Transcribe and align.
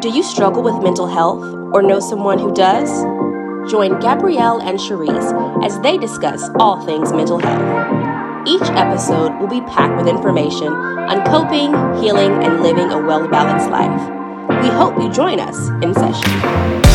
Do 0.00 0.08
you 0.08 0.22
struggle 0.22 0.62
with 0.62 0.82
mental 0.82 1.06
health 1.06 1.44
or 1.74 1.82
know 1.82 2.00
someone 2.00 2.38
who 2.38 2.54
does? 2.54 2.88
Join 3.70 4.00
Gabrielle 4.00 4.62
and 4.62 4.78
Cherise 4.78 5.62
as 5.62 5.78
they 5.80 5.98
discuss 5.98 6.48
all 6.58 6.80
things 6.86 7.12
mental 7.12 7.38
health. 7.38 8.48
Each 8.48 8.62
episode 8.62 9.38
will 9.38 9.48
be 9.48 9.60
packed 9.60 9.98
with 9.98 10.08
information 10.08 10.72
on 10.72 11.22
coping, 11.26 11.74
healing, 12.02 12.32
and 12.42 12.62
living 12.62 12.90
a 12.90 12.98
well 12.98 13.28
balanced 13.28 13.68
life. 13.68 14.62
We 14.62 14.70
hope 14.70 14.96
you 14.96 15.12
join 15.12 15.38
us 15.38 15.68
in 15.84 15.92
session. 15.92 16.89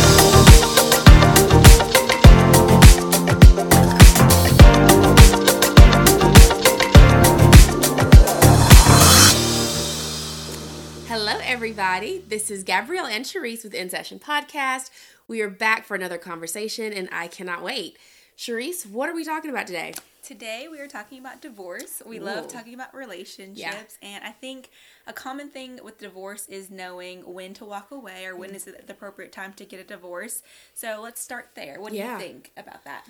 Everybody. 11.78 12.20
This 12.20 12.50
is 12.50 12.64
Gabrielle 12.64 13.06
and 13.06 13.26
Cherise 13.26 13.66
with 13.66 13.74
In 13.74 13.90
Session 13.90 14.18
Podcast. 14.18 14.90
We 15.28 15.42
are 15.42 15.50
back 15.50 15.84
for 15.84 15.94
another 15.94 16.18
conversation, 16.18 16.94
and 16.94 17.10
I 17.12 17.28
cannot 17.28 17.62
wait. 17.62 17.98
Cherise, 18.38 18.90
what 18.90 19.10
are 19.10 19.14
we 19.14 19.26
talking 19.26 19.52
about 19.52 19.68
today? 19.68 19.94
Today 20.24 20.70
we 20.72 20.80
are 20.80 20.88
talking 20.88 21.20
about 21.20 21.42
divorce. 21.42 22.02
We 22.06 22.18
Ooh. 22.18 22.24
love 22.24 22.48
talking 22.48 22.76
about 22.76 22.96
relationships, 22.96 23.98
yeah. 24.02 24.08
and 24.08 24.24
I 24.24 24.30
think 24.32 24.70
a 25.06 25.12
common 25.12 25.50
thing 25.50 25.82
with 25.84 25.98
divorce 25.98 26.48
is 26.48 26.72
knowing 26.72 27.34
when 27.34 27.54
to 27.56 27.66
walk 27.66 27.92
away 27.92 28.26
or 28.26 28.38
when 28.38 28.52
mm. 28.52 28.56
is 28.56 28.64
the 28.64 28.78
appropriate 28.88 29.34
time 29.34 29.52
to 29.56 29.66
get 29.66 29.82
a 29.82 29.84
divorce. 29.84 30.44
So 30.74 31.02
let's 31.04 31.20
start 31.20 31.50
there. 31.56 31.82
What 31.82 31.92
do 31.92 31.98
yeah. 31.98 32.14
you 32.14 32.20
think 32.20 32.54
about 32.56 32.86
that? 32.86 33.06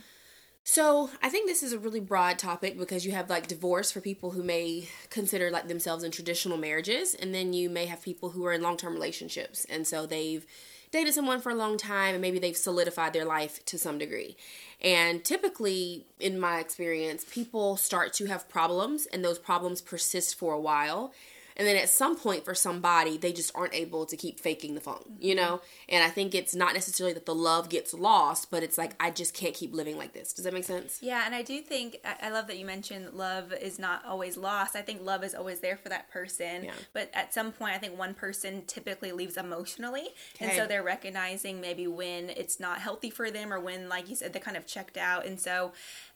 So 0.68 1.12
I 1.22 1.30
think 1.30 1.48
this 1.48 1.62
is 1.62 1.74
a 1.74 1.80
really 1.80 2.00
broad 2.00 2.40
topic 2.40 2.76
because 2.76 3.06
you 3.06 3.12
have 3.12 3.30
like 3.30 3.46
divorce 3.46 3.92
for 3.92 4.02
people 4.02 4.32
who 4.32 4.42
may 4.42 4.88
consider 5.12 5.52
like 5.52 5.68
themselves 5.68 6.04
in 6.04 6.10
traditional 6.10 6.58
marriages, 6.58 7.14
and 7.14 7.36
then 7.36 7.54
you 7.54 7.70
may 7.70 7.86
have 7.86 8.02
people 8.02 8.32
who 8.32 8.44
are 8.48 8.52
in 8.52 8.64
long 8.64 8.76
term 8.76 8.94
relationships, 8.94 9.66
and 9.70 9.86
so 9.86 10.08
they've 10.08 10.44
dated 10.90 11.14
someone 11.14 11.40
for 11.40 11.52
a 11.52 11.56
long 11.56 11.78
time 11.78 12.16
and 12.16 12.22
maybe 12.22 12.40
they've 12.40 12.58
solidified 12.58 13.14
their 13.14 13.26
life 13.26 13.64
to 13.66 13.78
some 13.78 14.00
degree. 14.00 14.36
And 14.82 15.24
typically, 15.24 16.08
in 16.20 16.40
my 16.40 16.60
experience, 16.60 17.26
people 17.30 17.78
start 17.78 18.12
to 18.14 18.26
have 18.26 18.50
problems, 18.50 19.06
and 19.06 19.24
those 19.24 19.38
problems 19.38 19.82
persist 19.82 20.34
for 20.34 20.52
a 20.54 20.60
while 20.60 21.14
and 21.58 21.68
then 21.68 21.76
at 21.76 21.90
some 21.90 22.18
point 22.18 22.44
for 22.46 22.56
somebody 22.56 23.18
they 23.18 23.32
just 23.32 23.52
aren't 23.56 23.74
able 23.74 24.06
to 24.06 24.18
keep 24.18 24.40
faking 24.40 24.76
the 24.76 24.82
funk 24.82 25.06
you 25.20 25.36
know? 25.36 25.62
And 25.90 26.04
i 26.04 26.10
think 26.10 26.36
it's 26.36 26.56
not 26.56 26.74
necessarily 26.74 27.14
that 27.14 27.26
the 27.26 27.36
love 27.36 27.70
gets 27.70 27.94
lost 27.94 28.52
but 28.52 28.64
it's 28.64 28.78
like 28.78 28.94
i 29.00 29.12
just 29.12 29.34
can't 29.34 29.54
keep 29.54 29.74
living 29.74 29.98
like 29.98 30.14
this. 30.14 30.34
Does 30.34 30.46
that 30.46 30.54
make 30.54 30.66
sense? 30.66 31.00
Yeah 31.02 31.24
and 31.26 31.34
i 31.34 31.42
do 31.42 31.62
think 31.62 31.98
i 32.22 32.30
love 32.30 32.48
that 32.48 32.58
you 32.58 32.66
mentioned 32.66 33.14
love 33.14 33.54
is 33.54 33.80
not 33.80 34.04
always 34.06 34.38
lost. 34.38 34.76
I 34.76 34.82
think 34.82 35.02
love 35.02 35.24
is 35.24 35.36
always 35.36 35.60
there 35.60 35.78
for 35.78 35.90
that 35.90 36.10
person. 36.12 36.66
Yeah. 36.66 36.72
but 36.94 37.10
at 37.14 37.34
some 37.34 37.52
point 37.52 37.74
i 37.74 37.78
think 37.78 37.98
one 37.98 38.14
person 38.14 38.64
typically 38.68 39.12
leaves 39.12 39.38
emotionally. 39.38 40.10
Okay. 40.36 40.46
and 40.46 40.54
so 40.54 40.68
they're 40.68 40.84
recognizing 40.84 41.62
maybe 41.62 41.88
when 41.88 42.30
it's 42.30 42.60
not 42.60 42.80
healthy 42.80 43.10
for 43.10 43.32
them 43.32 43.54
or 43.54 43.60
when 43.60 43.90
like 43.90 44.10
you 44.10 44.16
said 44.16 44.34
they're 44.34 44.42
kind 44.42 44.58
of 44.58 44.66
checked 44.66 44.98
out. 44.98 45.26
And 45.26 45.40
so 45.40 45.72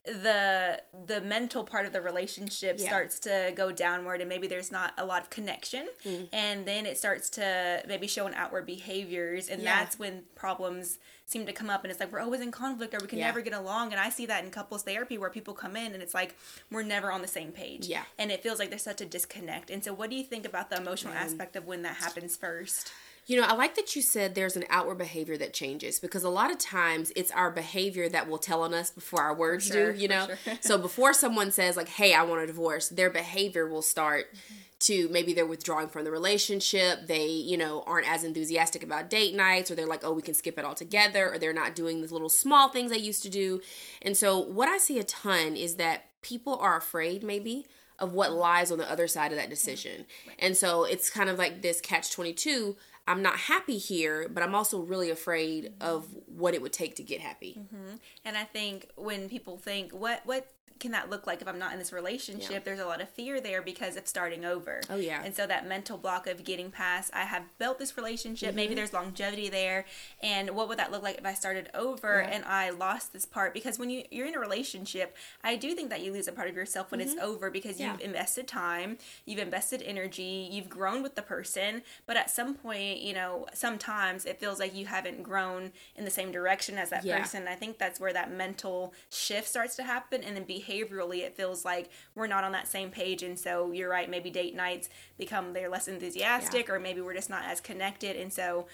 the 0.06 0.82
the 1.08 1.20
mental 1.22 1.64
part 1.64 1.86
of 1.86 1.92
the 1.92 2.02
relationship 2.02 2.78
yeah. 2.80 2.88
starts 2.88 3.20
to 3.20 3.52
go 3.56 3.72
downward 3.72 4.22
and 4.22 4.30
maybe 4.30 4.48
there's 4.48 4.72
not 4.72 4.94
a 4.98 5.06
lot 5.06 5.22
of 5.22 5.30
connection 5.30 5.88
mm. 6.06 6.28
and 6.32 6.66
then 6.66 6.86
it 6.86 6.98
starts 6.98 7.30
to 7.30 7.84
maybe 7.86 8.08
show 8.08 8.26
in 8.26 8.34
outward 8.34 8.66
behaviors 8.66 9.50
and 9.50 9.62
yeah. 9.62 9.78
that's 9.78 10.00
when 10.00 10.24
problems 10.36 11.00
seem 11.26 11.46
to 11.46 11.52
come 11.52 11.70
up 11.70 11.84
and 11.84 11.92
it's 11.92 12.00
like 12.00 12.12
we're 12.14 12.22
always 12.22 12.40
in 12.40 12.50
conflict 12.50 12.94
or 12.94 13.00
we 13.02 13.08
can 13.08 13.20
yeah. 13.20 13.26
never 13.26 13.42
get 13.42 13.54
along 13.54 13.92
and 13.92 14.00
i 14.00 14.10
see 14.10 14.26
that 14.26 14.44
in 14.44 14.50
couples 14.50 14.84
therapy 14.84 15.18
where 15.18 15.30
people 15.30 15.54
come 15.54 15.76
in 15.76 15.94
and 15.94 16.02
it's 16.02 16.14
like 16.14 16.34
we're 16.72 16.82
never 16.82 17.12
on 17.12 17.22
the 17.22 17.28
same 17.28 17.52
page 17.52 17.86
yeah 17.86 18.04
and 18.18 18.32
it 18.32 18.42
feels 18.42 18.58
like 18.58 18.70
there's 18.70 18.82
such 18.82 19.02
a 19.02 19.06
disconnect 19.06 19.70
and 19.70 19.84
so 19.84 19.94
what 19.94 20.10
do 20.10 20.16
you 20.16 20.24
think 20.24 20.46
about 20.46 20.70
the 20.70 20.78
emotional 20.78 21.14
aspect 21.14 21.58
of 21.58 21.68
when 21.68 21.82
that 21.82 21.96
happens 21.96 22.38
first 22.38 22.92
you 23.30 23.40
know, 23.40 23.46
I 23.46 23.54
like 23.54 23.76
that 23.76 23.96
you 23.96 24.02
said 24.02 24.34
there's 24.34 24.56
an 24.56 24.64
outward 24.72 24.98
behavior 24.98 25.38
that 25.38 25.54
changes 25.54 26.00
because 26.00 26.24
a 26.24 26.30
lot 26.30 26.50
of 26.50 26.58
times 26.58 27.12
it's 27.16 27.30
our 27.30 27.52
behavior 27.52 28.10
that 28.10 28.28
will 28.28 28.40
tell 28.40 28.64
on 28.64 28.74
us 28.74 28.90
before 28.90 29.22
our 29.22 29.36
words 29.36 29.68
sure, 29.68 29.94
do, 29.94 30.00
you 30.00 30.08
know? 30.08 30.26
Sure. 30.44 30.58
so 30.62 30.80
before 30.80 31.14
someone 31.14 31.52
says, 31.52 31.78
like, 31.78 31.90
hey, 31.90 32.16
I 32.16 32.24
want 32.24 32.42
a 32.42 32.48
divorce, 32.48 32.90
their 32.90 33.12
behavior 33.12 33.68
will 33.68 33.84
start 33.84 34.34
mm-hmm. 34.34 34.56
to 34.80 35.10
maybe 35.10 35.34
they're 35.34 35.46
withdrawing 35.46 35.90
from 35.90 36.06
the 36.06 36.12
relationship. 36.12 37.06
They, 37.06 37.28
you 37.28 37.56
know, 37.56 37.84
aren't 37.86 38.10
as 38.10 38.24
enthusiastic 38.24 38.82
about 38.82 39.12
date 39.12 39.36
nights 39.36 39.70
or 39.70 39.76
they're 39.76 39.86
like, 39.86 40.04
oh, 40.04 40.12
we 40.12 40.24
can 40.24 40.34
skip 40.34 40.58
it 40.58 40.66
all 40.66 40.74
together 40.74 41.32
or 41.32 41.38
they're 41.38 41.54
not 41.54 41.76
doing 41.76 42.02
the 42.02 42.12
little 42.12 42.30
small 42.30 42.70
things 42.70 42.90
they 42.90 42.98
used 42.98 43.22
to 43.22 43.30
do. 43.30 43.62
And 44.02 44.18
so 44.18 44.40
what 44.40 44.68
I 44.68 44.80
see 44.80 44.98
a 44.98 45.04
ton 45.04 45.56
is 45.56 45.76
that 45.76 46.06
people 46.24 46.58
are 46.58 46.78
afraid 46.78 47.24
maybe 47.24 47.68
of 48.00 48.14
what 48.14 48.32
lies 48.32 48.72
on 48.72 48.78
the 48.78 48.92
other 48.92 49.08
side 49.08 49.32
of 49.32 49.38
that 49.38 49.50
decision. 49.50 50.06
And 50.38 50.56
so 50.56 50.84
it's 50.84 51.10
kind 51.10 51.30
of 51.30 51.38
like 51.38 51.62
this 51.62 51.82
catch 51.82 52.12
22 52.12 52.76
I'm 53.10 53.24
not 53.24 53.38
happy 53.38 53.80
here, 53.80 54.30
but 54.30 54.44
I'm 54.44 54.54
also 54.54 54.82
really 54.82 55.10
afraid 55.10 55.74
of 55.82 56.06
what 56.28 56.54
it 56.54 56.62
would 56.62 56.72
take 56.72 56.96
to 56.98 57.04
get 57.04 57.22
happy. 57.22 57.58
Mm-hmm. 57.60 57.96
And 58.24 58.38
I 58.38 58.44
think 58.44 58.88
when 58.96 59.28
people 59.28 59.58
think, 59.58 59.92
what 59.92 60.22
what 60.26 60.48
can 60.80 60.92
that 60.92 61.10
look 61.10 61.28
like 61.28 61.42
if 61.42 61.48
I'm 61.48 61.60
not 61.60 61.74
in 61.74 61.80
this 61.80 61.92
relationship? 61.92 62.52
Yeah. 62.52 62.60
There's 62.64 62.80
a 62.80 62.86
lot 62.86 63.02
of 63.02 63.10
fear 63.10 63.42
there 63.42 63.62
because 63.62 63.98
of 63.98 64.08
starting 64.08 64.46
over. 64.46 64.82
Oh 64.90 64.96
yeah. 64.96 65.22
And 65.24 65.36
so 65.36 65.46
that 65.46 65.68
mental 65.68 65.98
block 65.98 66.26
of 66.28 66.44
getting 66.44 66.72
past, 66.72 67.12
I 67.14 67.24
have 67.24 67.44
built 67.58 67.80
this 67.80 67.98
relationship. 67.98 68.50
Mm-hmm. 68.50 68.56
Maybe 68.56 68.76
there's 68.76 68.94
longevity 68.94 69.50
there, 69.50 69.86
and 70.24 70.52
what 70.52 70.70
would 70.70 70.80
that 70.80 70.92
look 70.92 71.04
like 71.04 71.18
if 71.18 71.26
I 71.26 71.34
started 71.34 71.70
over 71.74 72.22
yeah. 72.22 72.36
and 72.36 72.46
I 72.46 72.70
lost 72.70 73.14
this 73.14 73.26
part? 73.26 73.54
Because 73.54 73.78
when 73.78 73.90
you 73.90 74.04
you're 74.10 74.28
in 74.28 74.36
a 74.36 74.40
relationship, 74.40 75.16
I 75.44 75.56
do 75.56 75.74
think 75.76 75.90
that 75.90 76.02
you 76.02 76.14
lose 76.14 76.28
a 76.28 76.32
part 76.32 76.50
of 76.50 76.56
yourself 76.56 76.92
when 76.92 77.02
mm-hmm. 77.02 77.10
it's 77.10 77.22
over 77.22 77.52
because 77.52 77.80
yeah. 77.80 77.92
you've 77.92 78.02
invested 78.02 78.48
time, 78.48 78.98
you've 79.26 79.40
invested 79.40 79.82
energy, 79.82 80.48
you've 80.50 80.70
grown 80.70 81.04
with 81.04 81.16
the 81.16 81.22
person, 81.22 81.82
but 82.06 82.16
at 82.16 82.30
some 82.30 82.56
point, 82.56 83.02
you 83.02 83.14
know, 83.14 83.48
sometimes 83.54 84.26
it 84.26 84.40
feels 84.40 84.60
like 84.60 84.74
you 84.74 84.86
haven't 84.86 85.24
grown 85.24 85.72
in 85.98 86.06
the 86.06 86.12
same 86.12 86.32
direction 86.32 86.78
as 86.78 86.90
that 86.90 87.06
person. 87.06 87.48
I 87.48 87.56
think 87.56 87.78
that's 87.78 88.00
where 88.00 88.14
that 88.14 88.32
mental 88.32 88.94
shift 89.10 89.48
starts 89.48 89.76
to 89.76 89.84
happen, 89.84 90.24
and 90.24 90.38
then 90.38 90.46
behavior 90.46 90.69
behaviorally 90.70 91.20
it 91.20 91.36
feels 91.36 91.66
like 91.66 91.90
we're 92.16 92.28
not 92.28 92.44
on 92.44 92.52
that 92.52 92.68
same 92.68 92.90
page 92.90 93.24
and 93.24 93.38
so 93.38 93.72
you're 93.72 93.90
right 93.90 94.10
maybe 94.10 94.30
date 94.30 94.56
nights 94.56 94.90
become 95.18 95.54
they're 95.54 95.70
less 95.70 95.88
enthusiastic 95.88 96.68
yeah. 96.68 96.74
or 96.74 96.80
maybe 96.80 97.02
we're 97.02 97.14
just 97.14 97.30
not 97.30 97.44
as 97.46 97.60
connected 97.60 98.16
and 98.16 98.32
so 98.32 98.68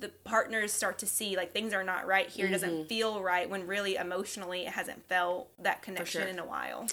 the 0.00 0.08
partners 0.24 0.72
start 0.72 0.98
to 0.98 1.06
see 1.06 1.36
like 1.36 1.52
things 1.52 1.72
are 1.72 1.84
not 1.84 2.06
right 2.06 2.28
here 2.28 2.46
mm-hmm. 2.46 2.52
doesn't 2.52 2.88
feel 2.88 3.22
right 3.22 3.48
when 3.48 3.66
really 3.66 3.96
emotionally 3.96 4.62
it 4.66 4.72
hasn't 4.72 5.02
felt 5.08 5.50
that 5.58 5.82
connection 5.82 6.22
sure. 6.22 6.30
in 6.30 6.38
a 6.38 6.44
while 6.44 6.86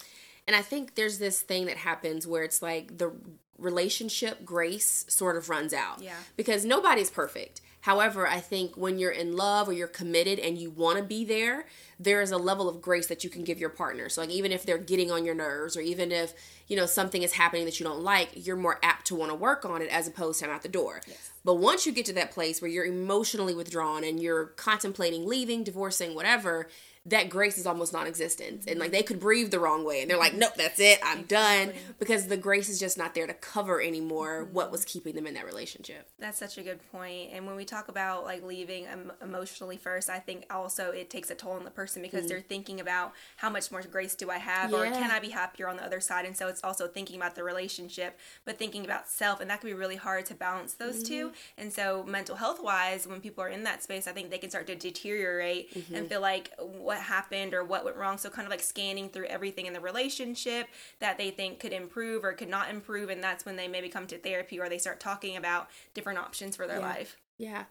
and 0.48 0.56
i 0.56 0.62
think 0.62 0.96
there's 0.96 1.20
this 1.20 1.42
thing 1.42 1.66
that 1.66 1.78
happens 1.78 2.26
where 2.26 2.44
it's 2.44 2.62
like 2.62 2.98
the 2.98 3.12
relationship 3.58 4.46
grace 4.46 5.06
sort 5.10 5.36
of 5.36 5.50
runs 5.50 5.74
out 5.74 6.02
yeah 6.02 6.16
because 6.36 6.64
nobody's 6.64 7.10
perfect 7.10 7.62
However, 7.88 8.28
I 8.28 8.42
think 8.42 8.76
when 8.76 9.00
you're 9.00 9.12
in 9.12 9.38
love 9.38 9.70
or 9.70 9.72
you're 9.72 9.88
committed 9.88 10.40
and 10.40 10.58
you 10.58 10.70
want 10.70 10.98
to 10.98 11.04
be 11.06 11.24
there, 11.24 11.68
there 11.98 12.22
is 12.22 12.32
a 12.32 12.38
level 12.38 12.68
of 12.68 12.82
grace 12.82 13.08
that 13.08 13.24
you 13.24 13.30
can 13.30 13.46
give 13.46 13.62
your 13.62 13.70
partner. 13.70 14.10
So 14.10 14.20
like 14.20 14.30
even 14.30 14.52
if 14.52 14.66
they're 14.66 14.78
getting 14.78 15.10
on 15.10 15.24
your 15.24 15.34
nerves 15.34 15.78
or 15.78 15.80
even 15.80 16.12
if, 16.12 16.34
you 16.68 16.76
know, 16.76 16.86
something 16.86 17.24
is 17.24 17.32
happening 17.32 17.64
that 17.64 17.80
you 17.80 17.86
don't 17.86 18.02
like, 18.02 18.32
you're 18.34 18.58
more 18.58 18.78
apt 18.84 19.08
to 19.08 19.16
want 19.16 19.32
to 19.32 19.36
work 19.36 19.64
on 19.64 19.82
it 19.82 19.88
as 19.90 20.06
opposed 20.06 20.42
to 20.42 20.48
I'm 20.48 20.52
out 20.52 20.64
the 20.64 20.68
door. 20.68 21.00
Yes. 21.08 21.32
But 21.46 21.56
once 21.56 21.86
you 21.86 21.94
get 21.94 22.06
to 22.08 22.14
that 22.16 22.32
place 22.32 22.62
where 22.62 22.70
you're 22.70 22.84
emotionally 22.84 23.56
withdrawn 23.56 24.04
and 24.04 24.22
you're 24.22 24.48
contemplating 24.58 25.26
leaving, 25.26 25.64
divorcing, 25.64 26.14
whatever, 26.14 26.68
that 27.08 27.30
grace 27.30 27.58
is 27.58 27.66
almost 27.66 27.94
non-existent. 27.94 28.66
And 28.68 28.80
like 28.80 28.92
they 28.92 29.04
could 29.04 29.20
breathe 29.20 29.52
the 29.52 29.60
wrong 29.60 29.86
way. 29.86 30.02
And 30.02 30.10
they're 30.10 30.18
like 30.18 30.34
nope 30.34 30.54
that's 30.56 30.80
it. 30.80 31.00
I'm 31.04 31.24
done. 31.24 31.74
Because 32.00 32.28
the 32.28 32.38
grace 32.38 32.70
is 32.70 32.80
just 32.80 32.98
not 32.98 33.16
there 33.16 33.28
to 33.28 33.34
cover 33.34 33.82
anymore 33.82 34.44
mm-hmm. 34.44 34.54
what 34.54 34.72
was 34.72 34.86
keeping 34.86 35.16
them 35.16 35.28
in 35.28 35.34
that 35.36 35.46
relationship. 35.46 36.10
That's 36.20 36.38
such 36.38 36.58
a 36.58 36.64
good 36.64 36.80
point. 36.92 37.32
And 37.34 37.46
when 37.46 37.56
we 37.56 37.66
talk 37.66 37.88
about 37.88 38.24
like 38.24 38.44
leaving 38.44 38.88
emotionally 39.22 39.78
first 39.78 40.10
i 40.10 40.20
think 40.20 40.46
also 40.50 40.92
it 40.92 41.10
takes 41.10 41.30
a 41.32 41.36
toll 41.36 41.54
on 41.54 41.64
the 41.64 41.72
person 41.72 42.02
because 42.02 42.22
mm-hmm. 42.22 42.30
they're 42.30 42.42
thinking 42.42 42.80
about 42.80 43.14
how 43.38 43.50
much 43.50 43.72
more 43.72 43.82
grace 43.82 44.16
do 44.16 44.30
i 44.30 44.38
have? 44.38 44.72
Yeah. 44.72 44.78
or 44.78 44.86
can 44.86 45.12
i 45.12 45.20
be 45.20 45.30
happier 45.30 45.68
on 45.68 45.78
the 45.78 45.84
other 45.84 46.00
side? 46.00 46.26
And 46.26 46.36
so 46.36 46.48
it's 46.48 46.64
also 46.64 46.88
thinking 46.88 47.16
about 47.16 47.36
the 47.36 47.44
relationship 47.44 48.18
but 48.46 48.58
thinking 48.58 48.86
about 48.86 49.08
self. 49.08 49.40
And 49.40 49.50
that 49.50 49.62
can 49.62 49.70
be 49.70 49.74
really 49.74 49.96
hard 49.96 50.26
to 50.28 50.36
balance 50.36 50.74
those 50.74 50.98
mm-hmm. 50.98 51.14
two 51.14 51.32
and 51.58 51.72
so 51.72 52.04
mental 52.04 52.36
health 52.36 52.62
wise 52.62 53.08
when 53.08 53.22
people 53.22 53.44
are 53.44 53.50
in 53.50 53.64
that 53.64 53.84
space 53.84 54.08
i 54.08 54.12
think 54.12 54.30
they 54.30 54.38
can 54.38 54.50
start 54.50 54.68
to 54.68 54.76
deteriorate 54.76 55.74
and 55.76 55.84
mm-hmm. 55.86 56.06
feel 56.06 56.22
like 56.22 56.52
what 56.58 56.97
what 56.98 57.06
happened 57.06 57.54
or 57.54 57.64
what 57.64 57.86
went 57.86 57.98
wrong. 57.98 58.18
So, 58.18 58.30
kind 58.30 58.46
of 58.46 58.52
like 58.52 58.62
scanning 58.62 59.10
through 59.10 59.26
everything 59.26 59.68
in 59.68 59.74
the 59.74 59.80
relationship 59.80 60.68
that 61.00 61.18
they 61.18 61.30
think 61.30 61.60
could 61.60 61.74
improve 61.74 62.24
or 62.24 62.34
could 62.34 62.50
not 62.50 62.70
improve. 62.70 63.10
And 63.10 63.24
that's 63.24 63.46
when 63.46 63.56
they 63.56 63.68
maybe 63.68 63.90
come 63.90 64.08
to 64.08 64.18
therapy 64.18 64.60
or 64.60 64.70
they 64.70 64.78
start 64.78 65.00
talking 65.00 65.38
about 65.38 65.70
different 65.94 66.20
options 66.20 66.56
for 66.56 66.68
their 66.68 66.80
yeah. 66.80 66.88
life. 66.88 67.18
Yeah. 67.38 67.64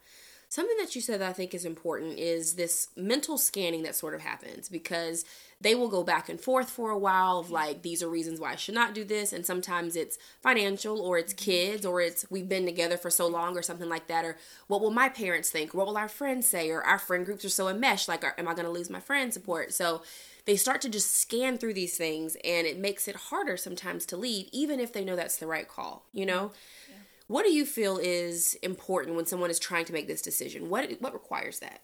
Something 0.49 0.77
that 0.79 0.95
you 0.95 1.01
said 1.01 1.21
that 1.21 1.29
I 1.29 1.33
think 1.33 1.55
is 1.55 1.65
important 1.65 2.19
is 2.19 2.55
this 2.55 2.89
mental 2.97 3.37
scanning 3.37 3.83
that 3.83 3.97
sort 3.97 4.15
of 4.15 4.21
happens 4.21 4.69
because 4.69 5.25
they 5.61 5.75
will 5.75 5.89
go 5.89 6.05
back 6.05 6.29
and 6.29 6.41
forth 6.41 6.71
for 6.71 6.91
a 6.91 6.99
while 6.99 7.39
of 7.39 7.51
like 7.51 7.83
these 7.83 8.03
are 8.03 8.09
reasons 8.09 8.39
why 8.39 8.53
I 8.53 8.57
should 8.57 8.75
not 8.75 8.95
do 8.95 9.05
this 9.05 9.33
and 9.33 9.45
sometimes 9.45 9.97
it's 9.97 10.19
financial 10.41 11.01
or 11.01 11.19
it's 11.19 11.33
mm-hmm. 11.33 11.51
kids 11.51 11.87
or 11.87 12.01
it's 12.01 12.27
we've 12.31 12.49
been 12.49 12.67
together 12.67 12.97
for 12.97 13.11
so 13.11 13.27
long 13.27 13.57
or 13.57 13.63
something 13.63 13.89
like 13.89 14.07
that 14.07 14.25
or 14.25 14.37
what 14.69 14.81
will 14.81 14.91
my 14.91 15.09
parents 15.09 15.51
think? 15.51 15.75
What 15.75 15.87
will 15.87 15.97
our 15.97 16.09
friends 16.09 16.47
say? 16.47 16.71
Or 16.71 16.83
our 16.83 16.99
friend 16.99 17.25
groups 17.25 17.45
are 17.45 17.51
so 17.51 17.69
enmeshed 17.69 18.09
like 18.09 18.23
am 18.25 18.47
I 18.47 18.55
going 18.55 18.67
to 18.67 18.71
lose 18.71 18.91
my 18.91 19.01
friend 19.01 19.33
support? 19.33 19.75
So 19.75 20.03
they 20.45 20.57
start 20.57 20.81
to 20.83 20.89
just 20.89 21.15
scan 21.15 21.59
through 21.59 21.75
these 21.75 21.97
things 21.97 22.37
and 22.45 22.67
it 22.67 22.79
makes 22.79 23.09
it 23.09 23.17
harder 23.17 23.57
sometimes 23.57 24.07
to 24.07 24.17
leave 24.17 24.49
even 24.53 24.79
if 24.79 24.93
they 24.93 25.05
know 25.05 25.17
that's 25.17 25.37
the 25.37 25.47
right 25.47 25.69
call 25.69 26.05
you 26.13 26.25
know 26.25 26.47
mm-hmm. 26.47 26.55
What 27.29 27.45
do 27.45 27.53
you 27.53 27.67
feel 27.67 27.99
is 27.99 28.55
important 28.63 29.17
when 29.17 29.27
someone 29.27 29.51
is 29.51 29.59
trying 29.59 29.85
to 29.87 29.93
make 29.93 30.07
this 30.07 30.23
decision? 30.23 30.69
What 30.69 30.91
what 31.01 31.13
requires 31.13 31.59
that? 31.61 31.81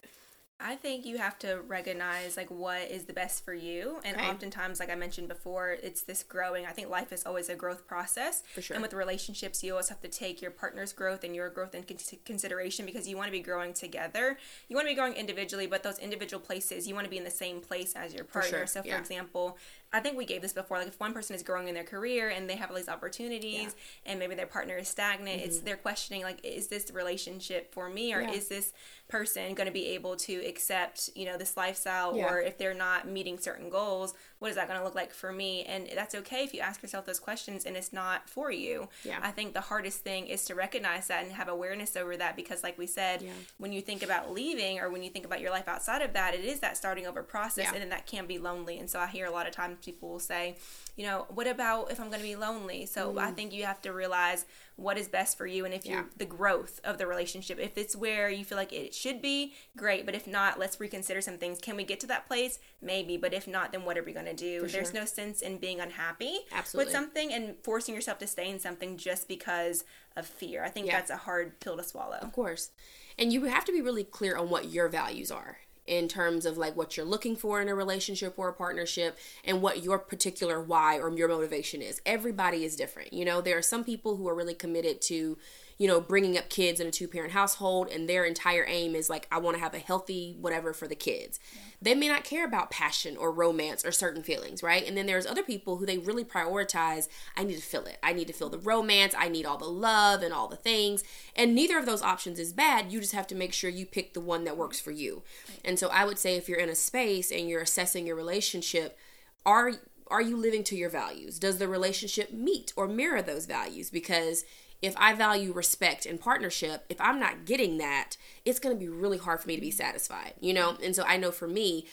I 0.64 0.76
think 0.76 1.04
you 1.04 1.18
have 1.18 1.38
to 1.40 1.60
recognize 1.66 2.36
like 2.36 2.48
what 2.50 2.82
is 2.82 3.04
the 3.04 3.12
best 3.12 3.44
for 3.44 3.52
you, 3.52 3.98
and 4.04 4.16
right. 4.16 4.28
oftentimes, 4.28 4.78
like 4.78 4.90
I 4.90 4.94
mentioned 4.94 5.28
before, 5.28 5.76
it's 5.82 6.02
this 6.02 6.22
growing. 6.22 6.66
I 6.66 6.70
think 6.70 6.88
life 6.88 7.12
is 7.12 7.26
always 7.26 7.48
a 7.48 7.56
growth 7.56 7.86
process, 7.86 8.42
for 8.54 8.62
sure. 8.62 8.74
And 8.74 8.82
with 8.82 8.94
relationships, 8.94 9.64
you 9.64 9.72
always 9.72 9.88
have 9.88 10.00
to 10.02 10.08
take 10.08 10.40
your 10.40 10.52
partner's 10.52 10.92
growth 10.92 11.24
and 11.24 11.34
your 11.34 11.50
growth 11.50 11.74
into 11.74 11.94
consideration 12.24 12.86
because 12.86 13.08
you 13.08 13.16
want 13.16 13.26
to 13.26 13.32
be 13.32 13.40
growing 13.40 13.72
together. 13.72 14.38
You 14.68 14.76
want 14.76 14.86
to 14.86 14.92
be 14.92 14.94
growing 14.94 15.14
individually, 15.14 15.66
but 15.66 15.82
those 15.82 15.98
individual 15.98 16.40
places, 16.40 16.86
you 16.86 16.94
want 16.94 17.06
to 17.06 17.10
be 17.10 17.18
in 17.18 17.24
the 17.24 17.30
same 17.30 17.60
place 17.60 17.94
as 17.96 18.14
your 18.14 18.24
partner. 18.24 18.58
Sure. 18.58 18.66
So, 18.68 18.82
for 18.82 18.88
yeah. 18.88 18.98
example, 18.98 19.58
I 19.92 20.00
think 20.00 20.16
we 20.16 20.24
gave 20.24 20.42
this 20.42 20.52
before. 20.52 20.78
Like 20.78 20.88
if 20.88 20.98
one 20.98 21.12
person 21.12 21.36
is 21.36 21.42
growing 21.42 21.68
in 21.68 21.74
their 21.74 21.84
career 21.84 22.30
and 22.30 22.48
they 22.48 22.56
have 22.56 22.70
all 22.70 22.76
these 22.76 22.88
opportunities, 22.88 23.74
yeah. 24.04 24.12
and 24.12 24.18
maybe 24.18 24.34
their 24.34 24.46
partner 24.46 24.76
is 24.76 24.88
stagnant, 24.88 25.38
mm-hmm. 25.38 25.48
it's 25.48 25.60
they're 25.60 25.76
questioning 25.76 26.22
like, 26.22 26.44
is 26.44 26.68
this 26.68 26.90
relationship 26.92 27.72
for 27.72 27.88
me, 27.88 28.14
or 28.14 28.22
yeah. 28.22 28.30
is 28.30 28.48
this 28.48 28.72
person 29.08 29.52
going 29.54 29.66
to 29.66 29.72
be 29.72 29.88
able 29.88 30.16
to 30.16 30.34
accept 30.46 31.10
you 31.14 31.26
know 31.26 31.36
this 31.36 31.56
lifestyle, 31.56 32.16
yeah. 32.16 32.26
or 32.26 32.40
if 32.40 32.56
they're 32.56 32.74
not 32.74 33.06
meeting 33.06 33.38
certain 33.38 33.68
goals, 33.68 34.14
what 34.38 34.48
is 34.50 34.56
that 34.56 34.66
going 34.66 34.78
to 34.78 34.84
look 34.84 34.94
like 34.94 35.12
for 35.12 35.30
me? 35.32 35.64
And 35.64 35.88
that's 35.94 36.14
okay 36.14 36.42
if 36.44 36.54
you 36.54 36.60
ask 36.60 36.82
yourself 36.82 37.04
those 37.04 37.20
questions 37.20 37.64
and 37.64 37.76
it's 37.76 37.92
not 37.92 38.28
for 38.28 38.50
you. 38.50 38.88
Yeah. 39.04 39.18
I 39.22 39.30
think 39.30 39.52
the 39.54 39.60
hardest 39.60 40.00
thing 40.00 40.26
is 40.26 40.44
to 40.46 40.54
recognize 40.54 41.08
that 41.08 41.22
and 41.22 41.32
have 41.32 41.48
awareness 41.48 41.96
over 41.96 42.16
that 42.16 42.34
because, 42.34 42.62
like 42.62 42.78
we 42.78 42.86
said, 42.86 43.22
when 43.58 43.72
you 43.72 43.80
think 43.80 44.02
about 44.02 44.32
leaving 44.32 44.80
or 44.80 44.90
when 44.90 45.02
you 45.02 45.10
think 45.10 45.24
about 45.24 45.40
your 45.40 45.50
life 45.50 45.68
outside 45.68 46.02
of 46.02 46.12
that, 46.14 46.34
it 46.34 46.44
is 46.44 46.60
that 46.60 46.76
starting 46.76 47.06
over 47.06 47.22
process, 47.22 47.68
and 47.68 47.76
then 47.82 47.90
that 47.90 48.06
can 48.06 48.26
be 48.26 48.38
lonely. 48.38 48.78
And 48.78 48.88
so 48.88 48.98
I 48.98 49.06
hear 49.06 49.26
a 49.26 49.30
lot 49.30 49.46
of 49.46 49.52
times 49.52 49.78
people 49.82 50.08
will 50.08 50.19
say, 50.19 50.56
you 50.96 51.05
know, 51.05 51.26
what 51.31 51.46
about 51.46 51.90
if 51.90 52.00
I'm 52.00 52.08
going 52.08 52.20
to 52.20 52.26
be 52.26 52.37
lonely? 52.37 52.87
So 52.87 53.14
mm. 53.14 53.19
I 53.19 53.31
think 53.31 53.52
you 53.52 53.64
have 53.64 53.82
to 53.82 53.93
realize 53.93 54.46
what 54.76 54.99
is 54.99 55.08
best 55.08 55.37
for 55.37 55.46
you 55.46 55.64
and 55.64 55.75
if 55.75 55.84
yeah. 55.84 55.93
you're 55.93 56.06
the 56.17 56.25
growth 56.25 56.81
of 56.84 56.99
the 56.99 57.06
relationship. 57.06 57.58
If 57.61 57.76
it's 57.76 57.94
where 57.94 58.31
you 58.31 58.44
feel 58.44 58.58
like 58.58 58.73
it 58.73 58.94
should 58.94 59.20
be, 59.20 59.55
great. 59.76 60.06
But 60.06 60.14
if 60.14 60.26
not, 60.26 60.58
let's 60.58 60.81
reconsider 60.81 61.20
some 61.20 61.38
things. 61.38 61.58
Can 61.58 61.76
we 61.76 61.84
get 61.84 62.00
to 62.00 62.06
that 62.08 62.26
place? 62.26 62.58
Maybe. 62.81 63.17
But 63.17 63.34
if 63.34 63.46
not, 63.46 63.73
then 63.73 63.84
what 63.84 63.99
are 63.99 64.02
we 64.02 64.12
going 64.12 64.26
to 64.26 64.34
do? 64.34 64.61
For 64.61 64.67
There's 64.67 64.90
sure. 64.90 65.00
no 65.00 65.05
sense 65.05 65.43
in 65.43 65.58
being 65.58 65.81
unhappy 65.81 66.40
Absolutely. 66.52 66.87
with 66.87 66.93
something 66.93 67.32
and 67.32 67.55
forcing 67.62 67.94
yourself 67.94 68.19
to 68.19 68.26
stay 68.26 68.50
in 68.50 68.58
something 68.58 68.96
just 68.96 69.28
because 69.28 69.85
of 70.17 70.26
fear. 70.26 70.64
I 70.64 70.69
think 70.69 70.87
yeah. 70.87 70.96
that's 70.96 71.11
a 71.11 71.17
hard 71.17 71.61
pill 71.61 71.76
to 71.76 71.85
swallow. 71.85 72.19
Of 72.20 72.32
course. 72.32 72.70
And 73.19 73.32
you 73.32 73.44
have 73.44 73.64
to 73.67 73.73
be 73.73 73.82
really 73.82 74.05
clear 74.05 74.37
on 74.37 74.49
what 74.49 74.70
your 74.70 74.88
values 74.88 75.31
are 75.31 75.58
in 75.87 76.08
terms 76.08 76.46
of 76.46 76.56
like 76.56 76.76
what 76.76 76.96
you're 76.96 77.06
looking 77.06 77.37
for 77.37 77.61
in 77.61 77.69
a 77.69 77.75
relationship 77.75 78.34
or 78.37 78.49
a 78.49 78.52
partnership 78.52 79.19
and 79.44 79.61
what 79.61 79.82
your 79.82 79.99
particular 79.99 80.62
why 80.62 80.99
or 80.99 81.11
your 81.11 81.29
motivation 81.29 81.82
is. 81.82 82.00
Everybody 82.06 82.64
is 82.64 82.76
different. 82.76 83.12
You 83.12 83.25
know, 83.25 83.40
there 83.40 83.58
are 83.58 83.62
some 83.62 83.84
people 83.84 84.17
who 84.17 84.29
are 84.29 84.34
really 84.34 84.55
committed 84.55 85.00
to 85.02 85.38
you 85.82 85.88
know, 85.88 86.00
bringing 86.00 86.38
up 86.38 86.49
kids 86.49 86.79
in 86.79 86.87
a 86.87 86.93
two 86.93 87.08
parent 87.08 87.32
household 87.32 87.88
and 87.88 88.08
their 88.08 88.25
entire 88.25 88.64
aim 88.69 88.94
is 88.94 89.11
like, 89.11 89.26
I 89.32 89.38
want 89.38 89.56
to 89.56 89.61
have 89.61 89.75
a 89.75 89.81
healthy 89.81 90.37
whatever 90.40 90.73
for 90.73 90.87
the 90.87 90.94
kids. 90.94 91.40
Yeah. 91.52 91.61
They 91.82 91.94
may 91.96 92.06
not 92.06 92.23
care 92.23 92.44
about 92.44 92.70
passion 92.70 93.17
or 93.17 93.32
romance 93.32 93.84
or 93.84 93.90
certain 93.90 94.23
feelings, 94.23 94.62
right? 94.62 94.87
And 94.87 94.96
then 94.96 95.06
there's 95.06 95.26
other 95.26 95.43
people 95.43 95.79
who 95.79 95.84
they 95.84 95.99
really 95.99 96.23
prioritize, 96.25 97.08
I 97.37 97.43
need 97.43 97.56
to 97.56 97.62
feel 97.62 97.84
it. 97.87 97.99
I 98.00 98.12
need 98.12 98.29
to 98.29 98.32
feel 98.32 98.49
the 98.49 98.58
romance. 98.58 99.12
I 99.19 99.29
need 99.29 99.44
all 99.44 99.58
the 99.58 99.64
love 99.64 100.23
and 100.23 100.32
all 100.32 100.46
the 100.46 100.55
things. 100.55 101.02
And 101.34 101.52
neither 101.52 101.76
of 101.79 101.85
those 101.85 102.00
options 102.00 102.38
is 102.38 102.52
bad. 102.52 102.93
You 102.93 103.00
just 103.00 103.14
have 103.14 103.26
to 103.26 103.35
make 103.35 103.52
sure 103.52 103.69
you 103.69 103.85
pick 103.85 104.14
the 104.14 104.20
one 104.20 104.44
that 104.44 104.56
works 104.56 104.78
for 104.78 104.93
you. 104.93 105.25
And 105.64 105.81
so 105.81 105.88
I 105.88 106.05
would 106.05 106.17
say 106.17 106.37
if 106.37 106.49
you're 106.49 106.61
in 106.61 106.69
a 106.69 106.76
space 106.76 107.32
and 107.32 107.49
you're 107.49 107.61
assessing 107.61 108.06
your 108.06 108.14
relationship, 108.14 108.96
are 109.44 109.73
are 110.12 110.23
you 110.23 110.37
living 110.37 110.62
to 110.64 110.76
your 110.76 110.90
values? 110.90 111.38
Does 111.40 111.58
the 111.58 111.67
relationship 111.67 112.32
meet 112.32 112.73
or 112.76 112.87
mirror 112.87 113.23
those 113.23 113.46
values? 113.46 113.90
Because 113.90 114.44
if 114.82 114.94
I 114.99 115.14
value 115.14 115.52
respect 115.52 116.05
and 116.05 116.20
partnership, 116.20 116.84
if 116.88 117.00
I'm 117.00 117.20
not 117.20 117.46
getting 117.46 117.79
that, 117.79 118.17
it's 118.44 118.58
going 118.58 118.75
to 118.76 118.81
be 118.81 118.88
really 118.88 119.19
hard 119.19 119.40
for 119.40 119.49
me 119.49 119.55
to 119.55 119.61
be 119.61 119.70
satisfied, 119.70 120.34
you 120.40 120.52
know? 120.52 120.76
And 120.82 120.94
so 120.94 121.05
I 121.05 121.17
know 121.17 121.31
for 121.31 121.46
me, 121.46 121.87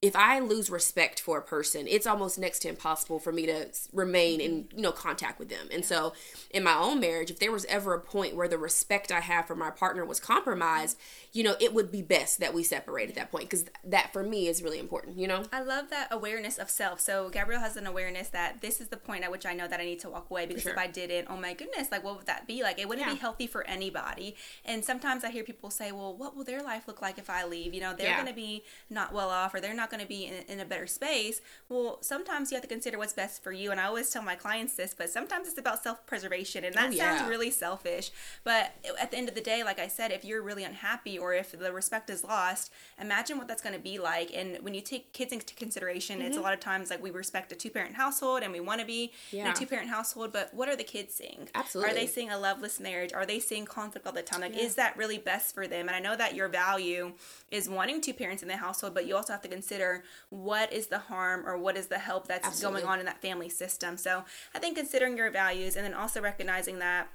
if 0.00 0.16
I 0.16 0.40
lose 0.40 0.68
respect 0.68 1.20
for 1.20 1.38
a 1.38 1.42
person, 1.42 1.86
it's 1.88 2.06
almost 2.06 2.38
next 2.38 2.60
to 2.60 2.68
impossible 2.68 3.20
for 3.20 3.32
me 3.32 3.46
to 3.46 3.68
remain 3.92 4.40
in 4.40 4.64
mm-hmm. 4.64 4.76
you 4.76 4.82
know 4.82 4.92
contact 4.92 5.38
with 5.38 5.48
them. 5.48 5.68
And 5.72 5.84
so, 5.84 6.12
in 6.50 6.64
my 6.64 6.74
own 6.74 7.00
marriage, 7.00 7.30
if 7.30 7.38
there 7.38 7.52
was 7.52 7.64
ever 7.66 7.94
a 7.94 8.00
point 8.00 8.34
where 8.34 8.48
the 8.48 8.58
respect 8.58 9.12
I 9.12 9.20
have 9.20 9.46
for 9.46 9.54
my 9.54 9.70
partner 9.70 10.04
was 10.04 10.18
compromised, 10.18 10.98
you 11.32 11.42
know, 11.42 11.54
it 11.60 11.72
would 11.72 11.90
be 11.90 12.02
best 12.02 12.40
that 12.40 12.52
we 12.52 12.62
separate 12.62 13.08
at 13.08 13.14
that 13.14 13.30
point 13.30 13.48
because 13.48 13.66
that 13.84 14.12
for 14.12 14.22
me 14.22 14.48
is 14.48 14.62
really 14.62 14.78
important. 14.78 15.18
You 15.18 15.28
know, 15.28 15.44
I 15.52 15.62
love 15.62 15.90
that 15.90 16.08
awareness 16.10 16.58
of 16.58 16.68
self. 16.68 17.00
So 17.00 17.30
Gabrielle 17.30 17.60
has 17.60 17.76
an 17.76 17.86
awareness 17.86 18.28
that 18.28 18.60
this 18.60 18.80
is 18.80 18.88
the 18.88 18.96
point 18.96 19.24
at 19.24 19.30
which 19.30 19.46
I 19.46 19.54
know 19.54 19.68
that 19.68 19.80
I 19.80 19.84
need 19.84 20.00
to 20.00 20.10
walk 20.10 20.30
away 20.30 20.46
because 20.46 20.64
sure. 20.64 20.72
if 20.72 20.78
I 20.78 20.88
didn't, 20.88 21.28
oh 21.30 21.36
my 21.36 21.54
goodness, 21.54 21.90
like 21.90 22.04
what 22.04 22.18
would 22.18 22.26
that 22.26 22.46
be 22.46 22.62
like? 22.62 22.78
It 22.78 22.88
wouldn't 22.88 23.06
yeah. 23.06 23.14
be 23.14 23.18
healthy 23.18 23.46
for 23.46 23.66
anybody. 23.66 24.36
And 24.64 24.84
sometimes 24.84 25.24
I 25.24 25.30
hear 25.30 25.44
people 25.44 25.70
say, 25.70 25.92
well, 25.92 26.14
what 26.14 26.36
will 26.36 26.44
their 26.44 26.62
life 26.62 26.86
look 26.86 27.00
like 27.00 27.18
if 27.18 27.30
I 27.30 27.44
leave? 27.44 27.72
You 27.72 27.80
know, 27.80 27.94
they're 27.96 28.08
yeah. 28.08 28.16
going 28.16 28.28
to 28.28 28.34
be 28.34 28.64
not 28.90 29.12
well 29.12 29.30
off 29.30 29.54
or 29.54 29.60
they're 29.60 29.71
not 29.74 29.90
going 29.90 30.02
to 30.02 30.08
be 30.08 30.26
in, 30.26 30.44
in 30.48 30.60
a 30.60 30.64
better 30.64 30.86
space. 30.86 31.40
Well, 31.68 31.98
sometimes 32.00 32.50
you 32.50 32.56
have 32.56 32.62
to 32.62 32.68
consider 32.68 32.98
what's 32.98 33.12
best 33.12 33.42
for 33.42 33.52
you. 33.52 33.70
And 33.70 33.80
I 33.80 33.84
always 33.84 34.10
tell 34.10 34.22
my 34.22 34.34
clients 34.34 34.74
this, 34.74 34.94
but 34.96 35.10
sometimes 35.10 35.48
it's 35.48 35.58
about 35.58 35.82
self 35.82 36.04
preservation. 36.06 36.64
And 36.64 36.74
that 36.74 36.90
oh, 36.90 36.92
yeah. 36.92 37.16
sounds 37.16 37.28
really 37.28 37.50
selfish. 37.50 38.10
But 38.44 38.74
at 39.00 39.10
the 39.10 39.16
end 39.16 39.28
of 39.28 39.34
the 39.34 39.40
day, 39.40 39.62
like 39.64 39.78
I 39.78 39.88
said, 39.88 40.12
if 40.12 40.24
you're 40.24 40.42
really 40.42 40.64
unhappy 40.64 41.18
or 41.18 41.34
if 41.34 41.52
the 41.58 41.72
respect 41.72 42.10
is 42.10 42.24
lost, 42.24 42.72
imagine 43.00 43.38
what 43.38 43.48
that's 43.48 43.62
going 43.62 43.74
to 43.74 43.80
be 43.80 43.98
like. 43.98 44.30
And 44.34 44.58
when 44.62 44.74
you 44.74 44.80
take 44.80 45.12
kids 45.12 45.32
into 45.32 45.54
consideration, 45.54 46.18
mm-hmm. 46.18 46.26
it's 46.26 46.36
a 46.36 46.38
mm-hmm. 46.38 46.44
lot 46.44 46.54
of 46.54 46.60
times 46.60 46.90
like 46.90 47.02
we 47.02 47.10
respect 47.10 47.52
a 47.52 47.54
two 47.54 47.70
parent 47.70 47.94
household 47.94 48.42
and 48.42 48.52
we 48.52 48.60
want 48.60 48.80
to 48.80 48.86
be 48.86 49.12
yeah. 49.30 49.46
in 49.46 49.50
a 49.52 49.54
two 49.54 49.66
parent 49.66 49.88
household, 49.88 50.32
but 50.32 50.52
what 50.52 50.68
are 50.68 50.76
the 50.76 50.84
kids 50.84 51.14
seeing? 51.14 51.48
Absolutely. 51.54 51.92
Are 51.92 51.94
they 51.94 52.06
seeing 52.06 52.30
a 52.30 52.38
loveless 52.38 52.80
marriage? 52.80 53.12
Are 53.12 53.26
they 53.26 53.40
seeing 53.40 53.64
conflict 53.64 54.06
all 54.06 54.12
the 54.12 54.22
time? 54.22 54.40
Like, 54.40 54.54
yeah. 54.54 54.62
is 54.62 54.74
that 54.76 54.96
really 54.96 55.18
best 55.18 55.54
for 55.54 55.66
them? 55.66 55.88
And 55.88 55.96
I 55.96 56.00
know 56.00 56.16
that 56.16 56.34
your 56.34 56.48
value 56.48 57.12
is 57.50 57.68
wanting 57.68 58.00
two 58.00 58.14
parents 58.14 58.42
in 58.42 58.48
the 58.48 58.56
household, 58.56 58.94
but 58.94 59.06
you 59.06 59.16
also 59.16 59.32
have 59.32 59.42
to 59.42 59.48
consider 59.62 60.02
what 60.30 60.72
is 60.72 60.88
the 60.88 60.98
harm 60.98 61.46
or 61.46 61.56
what 61.56 61.76
is 61.76 61.86
the 61.86 61.98
help 61.98 62.26
that's 62.26 62.46
Absolutely. 62.46 62.80
going 62.80 62.92
on 62.92 62.98
in 62.98 63.06
that 63.06 63.22
family 63.22 63.48
system. 63.48 63.96
So 63.96 64.24
I 64.54 64.58
think 64.58 64.76
considering 64.76 65.16
your 65.16 65.30
values 65.30 65.76
and 65.76 65.84
then 65.84 65.94
also 65.94 66.20
recognizing 66.20 66.80
that 66.80 67.08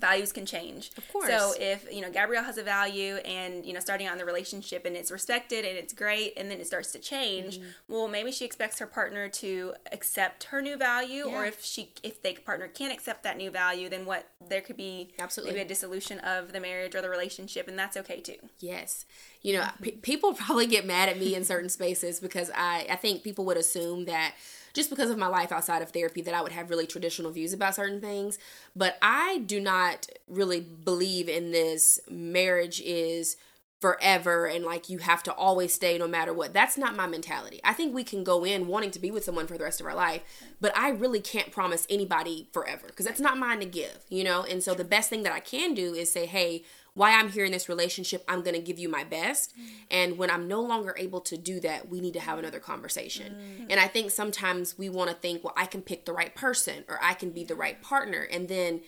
values 0.00 0.32
can 0.32 0.44
change. 0.44 0.90
Of 0.96 1.10
course. 1.12 1.28
So 1.28 1.54
if, 1.58 1.86
you 1.92 2.00
know, 2.00 2.10
Gabrielle 2.10 2.44
has 2.44 2.58
a 2.58 2.62
value 2.62 3.16
and, 3.16 3.64
you 3.64 3.72
know, 3.72 3.80
starting 3.80 4.06
out 4.06 4.12
in 4.12 4.18
the 4.18 4.24
relationship 4.24 4.84
and 4.84 4.96
it's 4.96 5.10
respected 5.10 5.64
and 5.64 5.78
it's 5.78 5.92
great 5.92 6.34
and 6.36 6.50
then 6.50 6.60
it 6.60 6.66
starts 6.66 6.92
to 6.92 6.98
change, 6.98 7.58
mm-hmm. 7.58 7.68
well, 7.88 8.08
maybe 8.08 8.32
she 8.32 8.44
expects 8.44 8.78
her 8.78 8.86
partner 8.86 9.28
to 9.28 9.74
accept 9.92 10.44
her 10.44 10.60
new 10.60 10.76
value 10.76 11.28
yeah. 11.28 11.34
or 11.34 11.44
if 11.44 11.64
she 11.64 11.92
if 12.02 12.22
the 12.22 12.34
partner 12.44 12.68
can't 12.68 12.92
accept 12.92 13.22
that 13.22 13.36
new 13.36 13.50
value, 13.50 13.88
then 13.88 14.04
what 14.04 14.28
there 14.48 14.60
could 14.60 14.76
be 14.76 15.12
Absolutely. 15.18 15.54
maybe 15.54 15.64
a 15.64 15.68
dissolution 15.68 16.18
of 16.20 16.52
the 16.52 16.60
marriage 16.60 16.94
or 16.94 17.00
the 17.00 17.08
relationship 17.08 17.68
and 17.68 17.78
that's 17.78 17.96
okay 17.96 18.20
too. 18.20 18.36
Yes. 18.60 19.06
You 19.42 19.58
know, 19.58 19.68
p- 19.80 19.92
people 19.92 20.34
probably 20.34 20.66
get 20.66 20.84
mad 20.86 21.08
at 21.08 21.18
me 21.18 21.34
in 21.34 21.44
certain 21.44 21.68
spaces 21.68 22.20
because 22.20 22.50
I 22.54 22.86
I 22.90 22.96
think 22.96 23.22
people 23.22 23.44
would 23.46 23.56
assume 23.56 24.06
that 24.06 24.34
just 24.74 24.90
because 24.90 25.08
of 25.08 25.16
my 25.16 25.28
life 25.28 25.52
outside 25.52 25.80
of 25.80 25.90
therapy 25.90 26.20
that 26.22 26.34
I 26.34 26.42
would 26.42 26.52
have 26.52 26.68
really 26.68 26.86
traditional 26.86 27.30
views 27.30 27.52
about 27.52 27.76
certain 27.76 28.00
things. 28.00 28.38
But 28.76 28.98
I 29.00 29.38
do 29.46 29.60
not 29.60 30.08
really 30.28 30.60
believe 30.60 31.28
in 31.28 31.52
this 31.52 32.00
marriage 32.10 32.82
is 32.84 33.36
forever 33.80 34.46
and 34.46 34.64
like 34.64 34.88
you 34.88 34.96
have 34.96 35.22
to 35.22 35.32
always 35.34 35.74
stay 35.74 35.98
no 35.98 36.08
matter 36.08 36.32
what. 36.32 36.54
That's 36.54 36.78
not 36.78 36.96
my 36.96 37.06
mentality. 37.06 37.60
I 37.62 37.74
think 37.74 37.94
we 37.94 38.02
can 38.02 38.24
go 38.24 38.42
in 38.42 38.66
wanting 38.66 38.90
to 38.92 38.98
be 38.98 39.10
with 39.10 39.24
someone 39.24 39.46
for 39.46 39.58
the 39.58 39.64
rest 39.64 39.78
of 39.78 39.86
our 39.86 39.94
life, 39.94 40.22
but 40.58 40.74
I 40.74 40.88
really 40.88 41.20
can't 41.20 41.52
promise 41.52 41.86
anybody 41.90 42.48
forever 42.50 42.86
because 42.86 43.04
that's 43.04 43.20
not 43.20 43.36
mine 43.36 43.60
to 43.60 43.66
give, 43.66 43.98
you 44.08 44.24
know? 44.24 44.42
And 44.42 44.62
so 44.62 44.74
the 44.74 44.84
best 44.84 45.10
thing 45.10 45.22
that 45.24 45.34
I 45.34 45.40
can 45.40 45.74
do 45.74 45.92
is 45.92 46.10
say, 46.10 46.24
hey, 46.24 46.64
why 46.94 47.18
I'm 47.18 47.28
here 47.28 47.44
in 47.44 47.52
this 47.52 47.68
relationship, 47.68 48.24
I'm 48.28 48.42
going 48.42 48.54
to 48.54 48.62
give 48.62 48.78
you 48.78 48.88
my 48.88 49.04
best. 49.04 49.52
Mm. 49.58 49.64
And 49.90 50.18
when 50.18 50.30
I'm 50.30 50.46
no 50.46 50.60
longer 50.60 50.94
able 50.96 51.20
to 51.22 51.36
do 51.36 51.60
that, 51.60 51.88
we 51.88 52.00
need 52.00 52.14
to 52.14 52.20
have 52.20 52.38
another 52.38 52.60
conversation. 52.60 53.34
Mm. 53.34 53.66
And 53.70 53.80
I 53.80 53.88
think 53.88 54.12
sometimes 54.12 54.78
we 54.78 54.88
want 54.88 55.10
to 55.10 55.16
think, 55.16 55.42
well, 55.42 55.54
I 55.56 55.66
can 55.66 55.82
pick 55.82 56.04
the 56.04 56.12
right 56.12 56.34
person 56.34 56.84
or 56.88 56.98
I 57.02 57.14
can 57.14 57.30
be 57.30 57.44
the 57.44 57.56
right 57.56 57.82
partner. 57.82 58.28
And 58.30 58.48
then 58.48 58.80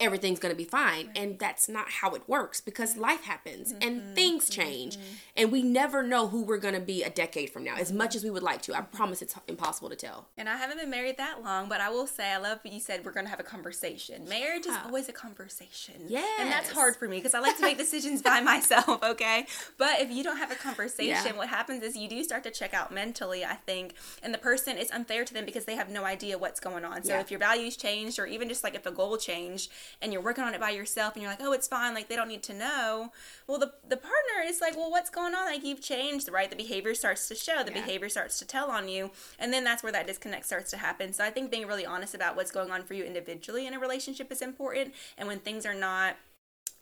everything's 0.00 0.38
going 0.38 0.52
to 0.52 0.56
be 0.56 0.64
fine. 0.64 1.06
Right. 1.06 1.18
And 1.18 1.38
that's 1.38 1.68
not 1.68 1.90
how 1.90 2.14
it 2.14 2.22
works 2.26 2.60
because 2.60 2.96
life 2.96 3.24
happens 3.24 3.72
mm-hmm. 3.72 3.88
and 3.88 4.14
things 4.14 4.48
change. 4.48 4.96
Mm-hmm. 4.96 5.06
And 5.36 5.52
we 5.52 5.62
never 5.62 6.02
know 6.02 6.28
who 6.28 6.42
we're 6.42 6.58
going 6.58 6.74
to 6.74 6.80
be 6.80 7.02
a 7.02 7.10
decade 7.10 7.50
from 7.50 7.64
now, 7.64 7.76
as 7.76 7.92
much 7.92 8.14
as 8.14 8.24
we 8.24 8.30
would 8.30 8.42
like 8.42 8.62
to. 8.62 8.74
I 8.74 8.80
promise 8.80 9.22
it's 9.22 9.34
impossible 9.46 9.90
to 9.90 9.96
tell. 9.96 10.28
And 10.36 10.48
I 10.48 10.56
haven't 10.56 10.78
been 10.78 10.90
married 10.90 11.18
that 11.18 11.42
long, 11.42 11.68
but 11.68 11.80
I 11.80 11.90
will 11.90 12.06
say, 12.06 12.32
I 12.32 12.38
love 12.38 12.58
what 12.62 12.72
you 12.72 12.80
said 12.80 13.04
we're 13.04 13.12
going 13.12 13.26
to 13.26 13.30
have 13.30 13.40
a 13.40 13.44
conversation. 13.44 14.28
Marriage 14.28 14.66
is 14.66 14.76
always 14.84 15.08
a 15.08 15.12
conversation. 15.12 15.94
Yeah. 16.08 16.24
And 16.40 16.50
that's 16.50 16.70
hard 16.70 16.96
for 16.96 17.08
me 17.08 17.18
because 17.18 17.34
I 17.34 17.40
like 17.40 17.56
to 17.56 17.62
make 17.62 17.78
decisions 17.90 18.22
by 18.22 18.40
myself, 18.40 19.02
okay? 19.02 19.46
But 19.78 20.00
if 20.00 20.10
you 20.10 20.24
don't 20.24 20.38
have 20.38 20.50
a 20.50 20.56
conversation, 20.56 21.26
yeah. 21.26 21.36
what 21.36 21.48
happens 21.48 21.82
is 21.82 21.96
you 21.96 22.08
do 22.08 22.22
start 22.24 22.42
to 22.44 22.50
check 22.50 22.74
out 22.74 22.92
mentally, 22.92 23.44
I 23.44 23.54
think. 23.54 23.94
And 24.22 24.32
the 24.32 24.38
person, 24.38 24.76
it's 24.78 24.90
unfair 24.90 25.24
to 25.24 25.34
them 25.34 25.44
because 25.44 25.64
they 25.64 25.76
have 25.76 25.88
no 25.88 26.04
idea 26.04 26.38
what's 26.38 26.60
going 26.60 26.84
on. 26.84 27.02
So 27.04 27.14
yeah. 27.14 27.20
if 27.20 27.30
your 27.30 27.40
values 27.40 27.76
changed 27.76 28.18
or 28.18 28.26
even 28.26 28.48
just 28.48 28.64
like 28.64 28.74
if 28.74 28.86
a 28.86 28.90
goal 28.90 29.16
changed, 29.16 29.70
and 30.00 30.12
you're 30.12 30.22
working 30.22 30.44
on 30.44 30.54
it 30.54 30.60
by 30.60 30.70
yourself 30.70 31.14
and 31.14 31.22
you're 31.22 31.30
like, 31.30 31.40
oh, 31.42 31.52
it's 31.52 31.68
fine, 31.68 31.94
like 31.94 32.08
they 32.08 32.16
don't 32.16 32.28
need 32.28 32.42
to 32.44 32.54
know. 32.54 33.12
Well, 33.46 33.58
the, 33.58 33.72
the 33.88 33.96
partner 33.96 34.44
is 34.44 34.60
like, 34.60 34.76
well, 34.76 34.90
what's 34.90 35.10
going 35.10 35.34
on? 35.34 35.46
Like 35.46 35.64
you've 35.64 35.82
changed, 35.82 36.30
right? 36.30 36.50
The 36.50 36.56
behavior 36.56 36.94
starts 36.94 37.28
to 37.28 37.34
show, 37.34 37.62
the 37.64 37.72
yeah. 37.72 37.84
behavior 37.84 38.08
starts 38.08 38.38
to 38.38 38.46
tell 38.46 38.70
on 38.70 38.88
you. 38.88 39.10
And 39.38 39.52
then 39.52 39.64
that's 39.64 39.82
where 39.82 39.92
that 39.92 40.06
disconnect 40.06 40.46
starts 40.46 40.70
to 40.70 40.76
happen. 40.76 41.12
So 41.12 41.24
I 41.24 41.30
think 41.30 41.50
being 41.50 41.66
really 41.66 41.86
honest 41.86 42.14
about 42.14 42.36
what's 42.36 42.50
going 42.50 42.70
on 42.70 42.82
for 42.82 42.94
you 42.94 43.04
individually 43.04 43.66
in 43.66 43.74
a 43.74 43.78
relationship 43.78 44.30
is 44.32 44.42
important. 44.42 44.94
And 45.18 45.28
when 45.28 45.38
things 45.38 45.66
are 45.66 45.74
not 45.74 46.16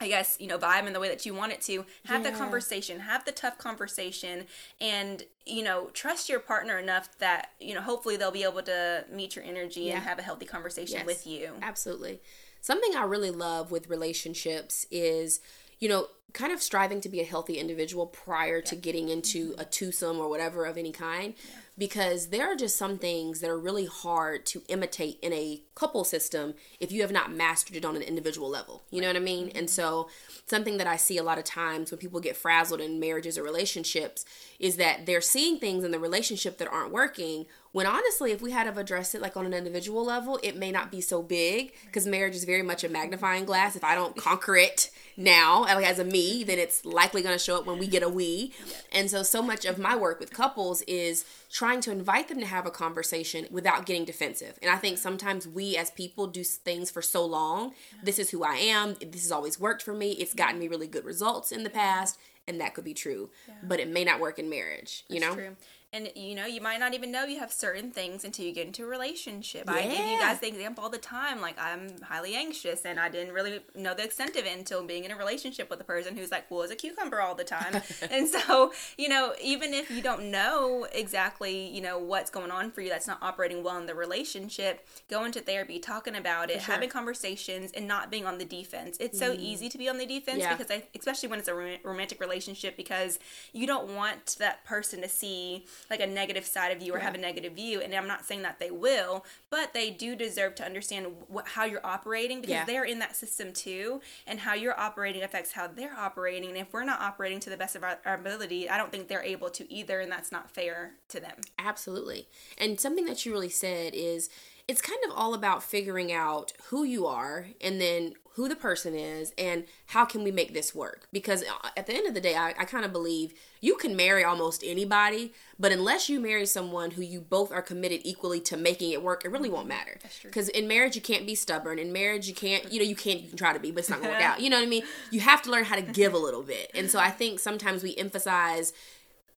I 0.01 0.07
guess, 0.07 0.37
you 0.39 0.47
know, 0.47 0.57
vibe 0.57 0.87
in 0.87 0.93
the 0.93 0.99
way 0.99 1.09
that 1.09 1.25
you 1.25 1.33
want 1.33 1.51
it 1.51 1.61
to. 1.63 1.85
Have 2.05 2.23
yeah. 2.23 2.31
the 2.31 2.37
conversation, 2.37 3.01
have 3.01 3.25
the 3.25 3.33
tough 3.33 3.57
conversation, 3.57 4.45
and, 4.79 5.23
you 5.45 5.61
know, 5.61 5.89
trust 5.93 6.29
your 6.29 6.39
partner 6.39 6.79
enough 6.79 7.17
that, 7.19 7.49
you 7.59 7.73
know, 7.73 7.81
hopefully 7.81 8.15
they'll 8.15 8.31
be 8.31 8.43
able 8.43 8.61
to 8.61 9.03
meet 9.11 9.35
your 9.35 9.43
energy 9.43 9.81
yeah. 9.81 9.95
and 9.95 10.03
have 10.03 10.17
a 10.17 10.21
healthy 10.21 10.45
conversation 10.45 10.99
yes, 10.99 11.05
with 11.05 11.27
you. 11.27 11.51
Absolutely. 11.61 12.21
Something 12.61 12.95
I 12.95 13.03
really 13.03 13.31
love 13.31 13.71
with 13.71 13.89
relationships 13.89 14.85
is, 14.91 15.39
you 15.79 15.89
know, 15.89 16.07
kind 16.33 16.51
of 16.51 16.61
striving 16.61 17.01
to 17.01 17.09
be 17.09 17.21
a 17.21 17.25
healthy 17.25 17.57
individual 17.57 18.05
prior 18.05 18.57
yeah. 18.57 18.63
to 18.63 18.75
getting 18.75 19.09
into 19.09 19.51
mm-hmm. 19.51 19.61
a 19.61 19.65
twosome 19.65 20.19
or 20.19 20.29
whatever 20.29 20.65
of 20.65 20.77
any 20.77 20.91
kind 20.91 21.33
because 21.79 22.27
there 22.27 22.45
are 22.51 22.55
just 22.55 22.75
some 22.75 22.97
things 22.97 23.39
that 23.39 23.49
are 23.49 23.57
really 23.57 23.85
hard 23.85 24.45
to 24.45 24.61
imitate 24.67 25.17
in 25.21 25.31
a 25.31 25.61
couple 25.75 26.03
system 26.03 26.53
if 26.79 26.91
you 26.91 27.01
have 27.01 27.11
not 27.11 27.31
mastered 27.31 27.77
it 27.77 27.85
on 27.85 27.95
an 27.95 28.01
individual 28.01 28.49
level. 28.49 28.83
You 28.91 28.99
know 29.01 29.07
what 29.07 29.15
I 29.15 29.19
mean? 29.19 29.45
And 29.55 29.67
mm-hmm. 29.67 29.67
so, 29.67 30.09
something 30.45 30.77
that 30.77 30.87
I 30.87 30.97
see 30.97 31.17
a 31.17 31.23
lot 31.23 31.37
of 31.37 31.45
times 31.45 31.89
when 31.89 31.99
people 31.99 32.19
get 32.19 32.35
frazzled 32.35 32.81
in 32.81 32.99
marriages 32.99 33.37
or 33.37 33.43
relationships 33.43 34.25
is 34.59 34.75
that 34.75 35.05
they're 35.05 35.21
seeing 35.21 35.57
things 35.57 35.83
in 35.83 35.91
the 35.91 35.99
relationship 35.99 36.57
that 36.57 36.67
aren't 36.67 36.91
working. 36.91 37.45
When 37.71 37.85
honestly, 37.85 38.31
if 38.31 38.41
we 38.41 38.51
had 38.51 38.63
to 38.63 38.79
addressed 38.79 39.13
it 39.15 39.21
like 39.21 39.37
on 39.37 39.45
an 39.45 39.53
individual 39.53 40.03
level, 40.03 40.39
it 40.43 40.57
may 40.57 40.71
not 40.71 40.91
be 40.91 41.01
so 41.01 41.21
big 41.21 41.73
because 41.85 42.07
marriage 42.07 42.35
is 42.35 42.43
very 42.43 42.63
much 42.63 42.83
a 42.83 42.89
magnifying 42.89 43.45
glass. 43.45 43.75
If 43.75 43.83
I 43.83 43.95
don't 43.95 44.17
conquer 44.17 44.57
it 44.57 44.89
now, 45.15 45.61
like 45.61 45.85
as 45.85 45.99
a 45.99 46.03
me, 46.03 46.18
then 46.43 46.59
it's 46.59 46.85
likely 46.85 47.21
going 47.21 47.35
to 47.37 47.43
show 47.43 47.57
up 47.57 47.65
when 47.65 47.79
we 47.79 47.87
get 47.87 48.03
a 48.03 48.09
we. 48.09 48.53
And 48.91 49.09
so, 49.09 49.23
so 49.23 49.41
much 49.41 49.65
of 49.65 49.77
my 49.77 49.95
work 49.95 50.19
with 50.19 50.31
couples 50.31 50.81
is 50.83 51.25
trying 51.51 51.81
to 51.81 51.91
invite 51.91 52.27
them 52.27 52.39
to 52.39 52.45
have 52.45 52.65
a 52.65 52.71
conversation 52.71 53.47
without 53.51 53.85
getting 53.85 54.05
defensive. 54.05 54.57
And 54.61 54.71
I 54.71 54.77
think 54.77 54.97
sometimes 54.97 55.47
we 55.47 55.77
as 55.77 55.91
people 55.91 56.27
do 56.27 56.43
things 56.43 56.91
for 56.91 57.01
so 57.01 57.25
long. 57.25 57.73
This 58.03 58.19
is 58.19 58.29
who 58.29 58.43
I 58.43 58.55
am. 58.55 58.95
This 59.01 59.23
has 59.23 59.31
always 59.31 59.59
worked 59.59 59.81
for 59.81 59.93
me. 59.93 60.11
It's 60.11 60.33
gotten 60.33 60.59
me 60.59 60.67
really 60.67 60.87
good 60.87 61.05
results 61.05 61.51
in 61.51 61.63
the 61.63 61.69
past. 61.69 62.19
And 62.47 62.59
that 62.61 62.73
could 62.73 62.83
be 62.83 62.95
true, 62.95 63.29
yeah. 63.47 63.53
but 63.63 63.79
it 63.79 63.87
may 63.87 64.03
not 64.03 64.19
work 64.19 64.39
in 64.39 64.49
marriage. 64.49 65.03
You 65.07 65.19
That's 65.19 65.35
know, 65.35 65.41
true. 65.41 65.55
And 65.91 66.11
you 66.15 66.35
know, 66.35 66.45
you 66.45 66.61
might 66.61 66.79
not 66.79 66.93
even 66.93 67.11
know 67.11 67.23
you 67.23 67.39
have 67.39 67.51
certain 67.51 67.89
things 67.89 68.23
until 68.23 68.45
you 68.45 68.53
get 68.53 68.67
into 68.67 68.83
a 68.83 68.87
relationship. 68.87 69.63
Yeah. 69.65 69.73
I 69.73 69.81
give 69.81 70.05
you 70.05 70.19
guys 70.19 70.39
the 70.39 70.47
example 70.47 70.83
all 70.83 70.89
the 70.91 70.99
time. 70.99 71.41
Like 71.41 71.55
I'm 71.59 71.99
highly 72.03 72.35
anxious 72.35 72.85
and 72.85 72.99
I 72.99 73.09
didn't 73.09 73.33
really 73.33 73.61
know 73.73 73.95
the 73.95 74.03
extent 74.03 74.35
of 74.35 74.45
it 74.45 74.55
until 74.55 74.83
being 74.83 75.03
in 75.03 75.09
a 75.09 75.15
relationship 75.15 75.67
with 75.67 75.81
a 75.81 75.83
person 75.83 76.15
who's 76.15 76.29
like 76.29 76.47
cool 76.47 76.61
as 76.61 76.69
a 76.69 76.75
cucumber 76.75 77.19
all 77.19 77.33
the 77.33 77.43
time. 77.43 77.81
and 78.11 78.27
so, 78.27 78.71
you 78.99 79.09
know, 79.09 79.33
even 79.41 79.73
if 79.73 79.89
you 79.89 80.03
don't 80.03 80.29
know 80.29 80.85
exactly, 80.91 81.67
you 81.67 81.81
know, 81.81 81.97
what's 81.97 82.29
going 82.29 82.51
on 82.51 82.69
for 82.69 82.81
you 82.81 82.89
that's 82.89 83.07
not 83.07 83.17
operating 83.23 83.63
well 83.63 83.77
in 83.79 83.87
the 83.87 83.95
relationship, 83.95 84.87
going 85.09 85.31
to 85.31 85.41
therapy, 85.41 85.79
talking 85.79 86.15
about 86.15 86.51
it, 86.51 86.61
sure. 86.61 86.75
having 86.75 86.89
conversations 86.89 87.71
and 87.71 87.87
not 87.87 88.11
being 88.11 88.27
on 88.27 88.37
the 88.37 88.45
defense. 88.45 88.95
It's 88.99 89.17
so 89.17 89.35
mm. 89.35 89.39
easy 89.39 89.69
to 89.69 89.77
be 89.79 89.89
on 89.89 89.97
the 89.97 90.05
defense 90.05 90.41
yeah. 90.41 90.55
because 90.55 90.69
I, 90.69 90.83
especially 90.95 91.29
when 91.29 91.39
it's 91.39 91.47
a 91.47 91.79
romantic 91.83 92.21
relationship 92.21 92.77
because 92.77 93.17
you 93.53 93.65
don't 93.65 93.95
want 93.95 94.35
that 94.37 94.63
person 94.65 95.01
to 95.01 95.09
see 95.09 95.65
like 95.89 95.99
a 95.99 96.07
negative 96.07 96.45
side 96.45 96.75
of 96.75 96.81
you 96.81 96.93
or 96.93 96.97
yeah. 96.97 97.03
have 97.03 97.15
a 97.15 97.17
negative 97.17 97.53
view 97.53 97.81
and 97.81 97.93
i'm 97.93 98.07
not 98.07 98.25
saying 98.25 98.41
that 98.41 98.59
they 98.59 98.71
will 98.71 99.25
but 99.49 99.73
they 99.73 99.89
do 99.89 100.15
deserve 100.15 100.55
to 100.55 100.63
understand 100.63 101.07
what, 101.27 101.47
how 101.47 101.65
you're 101.65 101.85
operating 101.85 102.41
because 102.41 102.53
yeah. 102.53 102.65
they're 102.65 102.85
in 102.85 102.99
that 102.99 103.15
system 103.15 103.51
too 103.53 104.01
and 104.27 104.39
how 104.39 104.53
you're 104.53 104.79
operating 104.79 105.23
affects 105.23 105.51
how 105.51 105.67
they're 105.67 105.97
operating 105.97 106.49
and 106.49 106.57
if 106.57 106.71
we're 106.73 106.83
not 106.83 106.99
operating 107.01 107.39
to 107.39 107.49
the 107.49 107.57
best 107.57 107.75
of 107.75 107.83
our, 107.83 107.97
our 108.05 108.15
ability 108.15 108.69
i 108.69 108.77
don't 108.77 108.91
think 108.91 109.07
they're 109.07 109.23
able 109.23 109.49
to 109.49 109.71
either 109.71 109.99
and 109.99 110.11
that's 110.11 110.31
not 110.31 110.49
fair 110.49 110.93
to 111.07 111.19
them 111.19 111.35
absolutely 111.57 112.27
and 112.57 112.79
something 112.79 113.05
that 113.05 113.25
you 113.25 113.31
really 113.31 113.49
said 113.49 113.93
is 113.93 114.29
it's 114.67 114.81
kind 114.81 114.99
of 115.07 115.11
all 115.15 115.33
about 115.33 115.63
figuring 115.63 116.11
out 116.11 116.53
who 116.65 116.83
you 116.83 117.07
are 117.07 117.47
and 117.59 117.81
then 117.81 118.13
who 118.39 118.47
the 118.47 118.55
person 118.55 118.95
is 118.95 119.33
and 119.37 119.65
how 119.87 120.05
can 120.05 120.23
we 120.23 120.31
make 120.31 120.53
this 120.53 120.73
work? 120.73 121.09
Because 121.11 121.43
uh, 121.43 121.69
at 121.75 121.87
the 121.87 121.93
end 121.93 122.07
of 122.07 122.13
the 122.13 122.21
day 122.21 122.37
i, 122.37 122.51
I 122.57 122.63
kind 122.63 122.85
of 122.85 122.93
believe 122.93 123.33
you 123.59 123.75
can 123.75 123.97
marry 123.97 124.23
almost 124.23 124.63
anybody 124.65 125.33
but 125.59 125.73
unless 125.73 126.07
you 126.07 126.21
marry 126.21 126.45
someone 126.45 126.91
who 126.91 127.01
you 127.01 127.19
both 127.19 127.51
are 127.51 127.61
committed 127.61 127.99
equally 128.05 128.39
to 128.39 128.55
making 128.55 128.91
it 128.91 129.03
work 129.03 129.25
it 129.25 129.29
really 129.29 129.49
won't 129.49 129.67
matter. 129.67 129.99
Because 130.23 130.47
in 130.47 130.69
marriage 130.69 130.95
you 130.95 131.01
can't 131.01 131.25
be 131.25 131.35
stubborn. 131.35 131.79
In 131.79 131.91
marriage 131.91 132.29
you 132.29 132.33
can't 132.33 132.71
you 132.71 132.79
know 132.79 132.85
you 132.85 132.95
can't 132.95 133.19
you 133.19 133.27
can 133.27 133.37
try 133.37 133.51
to 133.51 133.59
be 133.59 133.71
but 133.71 133.79
it's 133.79 133.89
not 133.89 133.99
gonna 134.01 134.13
work 134.13 134.23
out. 134.23 134.39
You 134.39 134.49
know 134.49 134.57
what 134.57 134.65
i 134.65 134.69
mean? 134.69 134.83
You 135.11 135.19
have 135.19 135.41
to 135.41 135.51
learn 135.51 135.65
how 135.65 135.75
to 135.75 135.81
give 135.81 136.13
a 136.13 136.17
little 136.17 136.43
bit. 136.43 136.71
And 136.73 136.89
so 136.89 136.97
i 136.97 137.09
think 137.09 137.41
sometimes 137.41 137.83
we 137.83 137.93
emphasize 137.97 138.71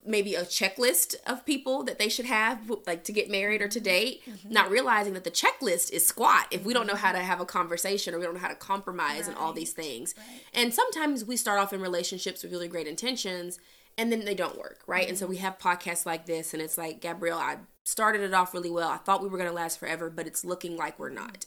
maybe 0.04 0.34
a 0.34 0.42
checklist 0.42 1.14
of 1.26 1.44
people 1.46 1.82
that 1.84 1.98
they 1.98 2.08
should 2.08 2.24
have 2.24 2.70
like 2.86 3.04
to 3.04 3.12
get 3.12 3.30
married 3.30 3.62
or 3.62 3.68
to 3.68 3.80
date 3.80 4.22
mm-hmm. 4.26 4.52
not 4.52 4.70
realizing 4.70 5.12
that 5.12 5.24
the 5.24 5.30
checklist 5.30 5.92
is 5.92 6.04
squat 6.04 6.46
if 6.50 6.64
we 6.64 6.72
don't 6.72 6.86
know 6.86 6.96
how 6.96 7.12
to 7.12 7.18
have 7.18 7.40
a 7.40 7.44
conversation 7.44 8.14
or 8.14 8.18
we 8.18 8.24
don't 8.24 8.34
know 8.34 8.40
how 8.40 8.48
to 8.48 8.54
compromise 8.54 9.20
right. 9.20 9.28
and 9.28 9.36
all 9.36 9.52
these 9.52 9.72
things 9.72 10.14
right. 10.18 10.40
and 10.54 10.74
sometimes 10.74 11.24
we 11.24 11.36
start 11.36 11.60
off 11.60 11.72
in 11.72 11.80
relationships 11.80 12.42
with 12.42 12.52
really 12.52 12.68
great 12.68 12.86
intentions 12.86 13.58
and 13.96 14.10
then 14.10 14.24
they 14.24 14.34
don't 14.34 14.58
work 14.58 14.80
right 14.86 15.02
mm-hmm. 15.02 15.10
and 15.10 15.18
so 15.18 15.26
we 15.26 15.36
have 15.36 15.58
podcasts 15.58 16.04
like 16.04 16.26
this 16.26 16.52
and 16.52 16.62
it's 16.62 16.78
like 16.78 17.00
gabrielle 17.00 17.38
i 17.38 17.58
started 17.84 18.22
it 18.22 18.34
off 18.34 18.54
really 18.54 18.70
well 18.70 18.88
i 18.88 18.96
thought 18.96 19.22
we 19.22 19.28
were 19.28 19.38
going 19.38 19.48
to 19.48 19.54
last 19.54 19.78
forever 19.78 20.10
but 20.10 20.26
it's 20.26 20.44
looking 20.44 20.76
like 20.76 20.98
we're 20.98 21.10
not 21.10 21.46